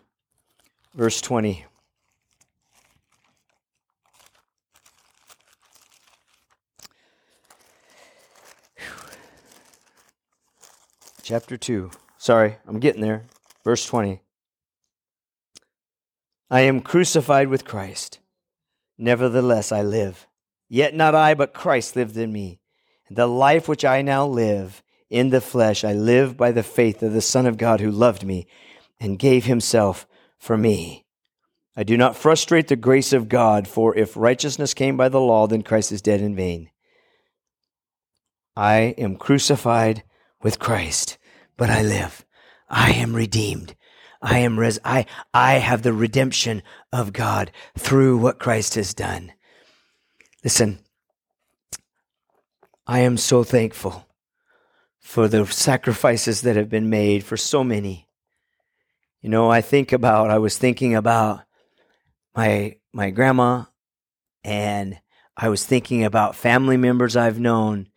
verse 0.96 1.20
20. 1.20 1.66
chapter 11.32 11.58
2. 11.58 11.92
Sorry, 12.18 12.58
I'm 12.66 12.80
getting 12.80 13.02
there. 13.02 13.26
Verse 13.64 13.86
20. 13.86 14.22
I 16.50 16.62
am 16.62 16.82
crucified 16.82 17.48
with 17.48 17.66
Christ. 17.66 18.20
Nevertheless, 18.98 19.72
I 19.72 19.82
live. 19.82 20.28
Yet 20.70 20.94
not 20.94 21.16
I, 21.16 21.34
but 21.34 21.54
Christ 21.54 21.96
lived 21.96 22.16
in 22.16 22.32
me. 22.32 22.61
The 23.14 23.28
life 23.28 23.68
which 23.68 23.84
I 23.84 24.02
now 24.02 24.26
live 24.26 24.82
in 25.10 25.32
the 25.32 25.42
flesh, 25.42 25.84
I 25.84 25.92
live 25.92 26.38
by 26.38 26.54
the 26.54 26.64
faith 26.64 27.04
of 27.04 27.12
the 27.12 27.20
Son 27.20 27.46
of 27.46 27.58
God 27.58 27.82
who 27.82 27.92
loved 27.92 28.26
me 28.26 28.48
and 29.02 29.20
gave 29.20 29.44
himself 29.44 30.08
for 30.38 30.58
me. 30.58 31.06
I 31.76 31.84
do 31.84 31.98
not 31.98 32.16
frustrate 32.16 32.70
the 32.70 32.78
grace 32.78 33.12
of 33.12 33.28
God, 33.28 33.68
for 33.68 33.98
if 33.98 34.16
righteousness 34.16 34.74
came 34.74 34.96
by 34.96 35.10
the 35.10 35.20
law, 35.20 35.46
then 35.46 35.62
Christ 35.62 35.92
is 35.92 36.02
dead 36.02 36.22
in 36.22 36.38
vain. 36.38 36.70
I 38.56 38.96
am 38.98 39.18
crucified 39.18 40.04
with 40.42 40.60
Christ, 40.60 41.18
but 41.58 41.70
I 41.70 41.82
live. 41.82 42.26
I 42.70 42.92
am 42.92 43.14
redeemed. 43.14 43.76
I 44.22 44.40
am 44.40 44.58
res- 44.58 44.80
I, 44.86 45.06
I 45.34 45.56
have 45.56 45.82
the 45.82 45.92
redemption 45.92 46.64
of 46.94 47.12
God 47.12 47.52
through 47.78 48.20
what 48.20 48.40
Christ 48.40 48.76
has 48.76 48.94
done. 48.94 49.34
Listen, 50.46 50.80
I 52.92 53.00
am 53.00 53.16
so 53.16 53.46
thankful 53.46 54.06
for 55.00 55.30
the 55.30 55.46
sacrifices 55.46 56.42
that 56.42 56.58
have 56.58 56.68
been 56.68 56.90
made 56.90 57.24
for 57.24 57.38
so 57.38 57.64
many. 57.64 58.10
You 59.22 59.30
know, 59.30 59.50
I 59.50 59.62
think 59.62 59.94
about, 59.94 60.30
I 60.30 60.40
was 60.40 60.58
thinking 60.58 60.94
about 60.94 61.44
my, 62.36 62.76
my 62.92 63.10
grandma 63.12 63.64
and 64.44 65.00
I 65.38 65.48
was 65.48 65.66
thinking 65.66 66.04
about 66.04 66.36
family 66.36 66.76
members 66.76 67.16
I've 67.16 67.40
known 67.40 67.88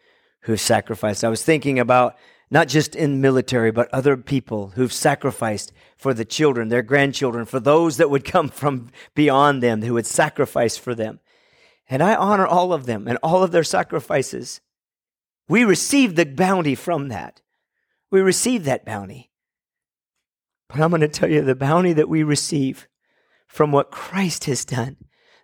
who've 0.43 0.61
sacrificed. 0.61 1.25
I 1.25 1.29
was 1.29 1.43
thinking 1.43 1.81
about 1.81 2.15
not 2.49 2.69
just 2.69 2.95
in 2.95 3.21
military, 3.21 3.73
but 3.73 3.93
other 3.93 4.17
people 4.17 4.75
who've 4.77 4.93
sacrificed 4.93 5.73
for 5.97 6.15
the 6.15 6.25
children, 6.25 6.69
their 6.69 6.83
grandchildren, 6.83 7.47
for 7.47 7.59
those 7.59 7.97
that 7.97 8.11
would 8.11 8.25
come 8.25 8.49
from 8.49 8.91
beyond 9.17 9.61
them, 9.61 9.83
who 9.83 9.95
would 9.95 10.07
sacrifice 10.07 10.77
for 10.77 10.95
them. 10.95 11.19
And 11.91 12.01
I 12.01 12.15
honor 12.15 12.47
all 12.47 12.73
of 12.73 12.87
them 12.87 13.09
and 13.09 13.19
all 13.25 13.43
of 13.43 13.51
their 13.51 13.65
sacrifices. 13.65 14.61
We 15.49 15.65
receive 15.65 16.17
the 16.17 16.25
bounty 16.25 16.75
from 16.75 17.09
that. 17.09 17.43
We 18.11 18.21
receive 18.21 18.65
that 18.65 18.85
bounty. 18.85 19.31
But 20.69 20.81
I'm 20.81 20.91
going 20.91 21.03
to 21.03 21.09
tell 21.09 21.31
you 21.31 21.43
the 21.43 21.55
bounty 21.55 21.93
that 21.93 22.09
we 22.09 22.23
receive 22.23 22.89
from 23.47 23.71
what 23.71 23.91
Christ 23.91 24.45
has 24.45 24.65
done, 24.65 24.97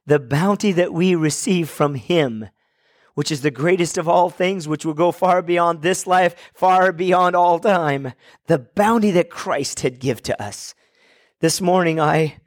the 0.07 0.19
bounty 0.19 0.73
that 0.73 0.93
we 0.93 1.15
receive 1.15 1.69
from 1.69 1.95
Him, 1.95 2.49
which 3.15 3.31
is 3.31 3.43
the 3.43 3.51
greatest 3.51 3.99
of 3.99 4.09
all 4.09 4.31
things, 4.31 4.67
which 4.67 4.87
will 4.87 4.95
go 4.95 5.13
far 5.13 5.43
beyond 5.43 5.83
this 5.83 6.07
life, 6.07 6.35
far 6.55 6.93
beyond 6.93 7.37
all 7.37 7.59
time, 7.59 8.13
the 8.47 8.59
bounty 8.59 9.11
that 9.11 9.31
Christ 9.31 9.81
had 9.81 10.01
give 10.01 10.23
to 10.23 10.43
us. 10.43 10.75
This 11.41 11.61
morning, 11.61 12.01
I, 12.01 12.39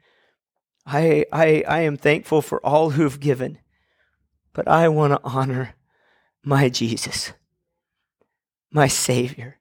I, 0.84 1.24
I, 1.32 1.64
I 1.68 1.80
am 1.80 1.96
thankful 1.96 2.42
for 2.42 2.64
all 2.66 2.90
who've 2.90 3.20
given, 3.20 3.58
but 4.52 4.66
I 4.66 4.88
want 4.88 5.12
to 5.12 5.20
honor 5.22 5.74
my 6.42 6.68
Jesus 6.68 7.32
my 8.74 8.88
Savior. 8.88 9.58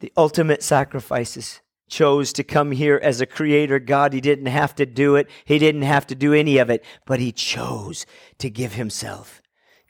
The 0.00 0.12
ultimate 0.16 0.62
sacrifices 0.62 1.60
chose 1.88 2.32
to 2.34 2.44
come 2.44 2.72
here 2.72 3.00
as 3.02 3.20
a 3.20 3.26
creator 3.26 3.78
God. 3.78 4.12
He 4.12 4.20
didn't 4.20 4.46
have 4.46 4.74
to 4.76 4.86
do 4.86 5.16
it, 5.16 5.30
He 5.44 5.58
didn't 5.58 5.82
have 5.82 6.06
to 6.08 6.14
do 6.14 6.34
any 6.34 6.58
of 6.58 6.68
it, 6.68 6.84
but 7.06 7.20
He 7.20 7.32
chose 7.32 8.04
to 8.38 8.50
give 8.50 8.74
Himself, 8.74 9.40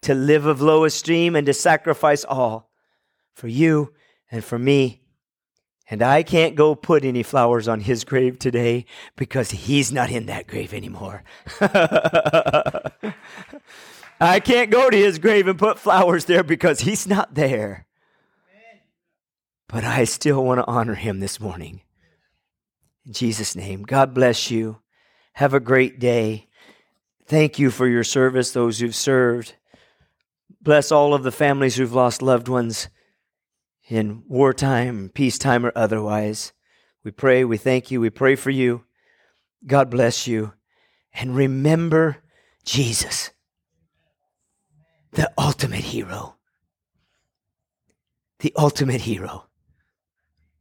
to 0.03 0.15
live 0.15 0.47
of 0.47 0.61
low 0.61 0.85
esteem 0.85 1.35
and 1.35 1.47
to 1.47 1.55
sacrifice 1.55 2.25
all 2.25 2.71
for 3.35 3.49
you 3.49 3.95
and 4.31 4.45
for 4.45 4.59
me. 4.59 5.01
And 5.91 6.03
I 6.03 6.23
can't 6.23 6.55
go 6.55 6.77
put 6.77 7.05
any 7.05 7.25
flowers 7.25 7.67
on 7.67 7.81
his 7.81 8.05
grave 8.05 8.39
today 8.39 8.85
because 9.17 9.51
he's 9.51 9.91
not 9.91 10.09
in 10.09 10.27
that 10.27 10.47
grave 10.47 10.73
anymore. 10.73 11.25
I 14.21 14.39
can't 14.39 14.71
go 14.71 14.89
to 14.89 14.97
his 14.97 15.19
grave 15.19 15.49
and 15.49 15.59
put 15.59 15.81
flowers 15.81 16.27
there 16.27 16.45
because 16.45 16.81
he's 16.81 17.09
not 17.09 17.35
there. 17.35 17.89
But 19.71 19.85
I 19.85 20.03
still 20.03 20.45
want 20.45 20.59
to 20.59 20.67
honor 20.67 20.97
him 20.97 21.21
this 21.21 21.39
morning. 21.39 21.83
In 23.07 23.13
Jesus' 23.13 23.55
name, 23.55 23.85
God 23.85 24.13
bless 24.15 24.51
you. 24.51 24.81
Have 25.35 25.55
a 25.55 25.61
great 25.61 26.01
day. 26.01 26.49
Thank 27.25 27.61
you 27.61 27.71
for 27.71 27.87
your 27.87 28.03
service, 28.03 28.51
those 28.51 28.81
who've 28.81 28.95
served. 28.95 29.55
Bless 30.61 30.91
all 30.91 31.15
of 31.15 31.23
the 31.23 31.31
families 31.31 31.77
who've 31.77 31.95
lost 31.95 32.21
loved 32.21 32.49
ones 32.49 32.89
in 33.89 34.25
wartime, 34.27 35.09
peacetime, 35.15 35.65
or 35.65 35.73
otherwise. 35.77 36.53
We 37.05 37.13
pray, 37.13 37.45
we 37.45 37.57
thank 37.57 37.93
you, 37.93 38.01
we 38.01 38.11
pray 38.11 38.35
for 38.35 38.51
you. 38.51 38.85
God 39.65 39.89
bless 39.89 40.27
you. 40.27 40.53
And 41.15 41.37
remember 41.37 42.17
Jesus, 42.65 43.31
the 45.13 45.31
ultimate 45.39 45.85
hero. 45.85 46.35
The 48.41 48.53
ultimate 48.57 49.03
hero 49.03 49.50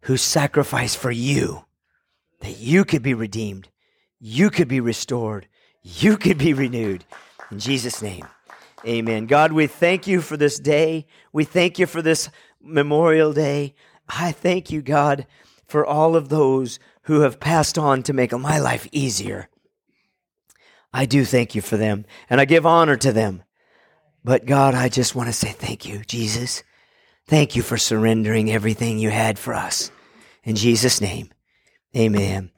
who 0.01 0.17
sacrificed 0.17 0.97
for 0.97 1.11
you 1.11 1.65
that 2.41 2.57
you 2.57 2.85
could 2.85 3.03
be 3.03 3.13
redeemed, 3.13 3.69
you 4.19 4.49
could 4.49 4.67
be 4.67 4.79
restored, 4.79 5.47
you 5.83 6.17
could 6.17 6.37
be 6.37 6.53
renewed. 6.53 7.05
In 7.51 7.59
Jesus' 7.59 8.01
name, 8.01 8.25
amen. 8.85 9.25
God, 9.25 9.51
we 9.51 9.67
thank 9.67 10.07
you 10.07 10.21
for 10.21 10.37
this 10.37 10.59
day. 10.59 11.05
We 11.33 11.43
thank 11.43 11.79
you 11.79 11.85
for 11.85 12.01
this 12.01 12.29
Memorial 12.61 13.33
Day. 13.33 13.75
I 14.07 14.31
thank 14.31 14.71
you, 14.71 14.81
God, 14.81 15.25
for 15.65 15.85
all 15.85 16.15
of 16.15 16.29
those 16.29 16.79
who 17.03 17.21
have 17.21 17.39
passed 17.39 17.77
on 17.77 18.03
to 18.03 18.13
make 18.13 18.31
my 18.31 18.59
life 18.59 18.87
easier. 18.91 19.49
I 20.93 21.05
do 21.05 21.25
thank 21.25 21.55
you 21.55 21.61
for 21.61 21.77
them, 21.77 22.05
and 22.29 22.41
I 22.41 22.45
give 22.45 22.65
honor 22.65 22.95
to 22.97 23.11
them. 23.11 23.43
But 24.23 24.45
God, 24.45 24.75
I 24.75 24.89
just 24.89 25.15
want 25.15 25.27
to 25.27 25.33
say 25.33 25.51
thank 25.51 25.85
you, 25.85 26.03
Jesus. 26.05 26.63
Thank 27.29 27.55
you 27.55 27.61
for 27.61 27.77
surrendering 27.77 28.49
everything 28.49 28.97
you 28.97 29.11
had 29.11 29.37
for 29.37 29.53
us. 29.53 29.91
In 30.43 30.55
Jesus' 30.55 30.99
name, 30.99 31.29
amen. 31.95 32.49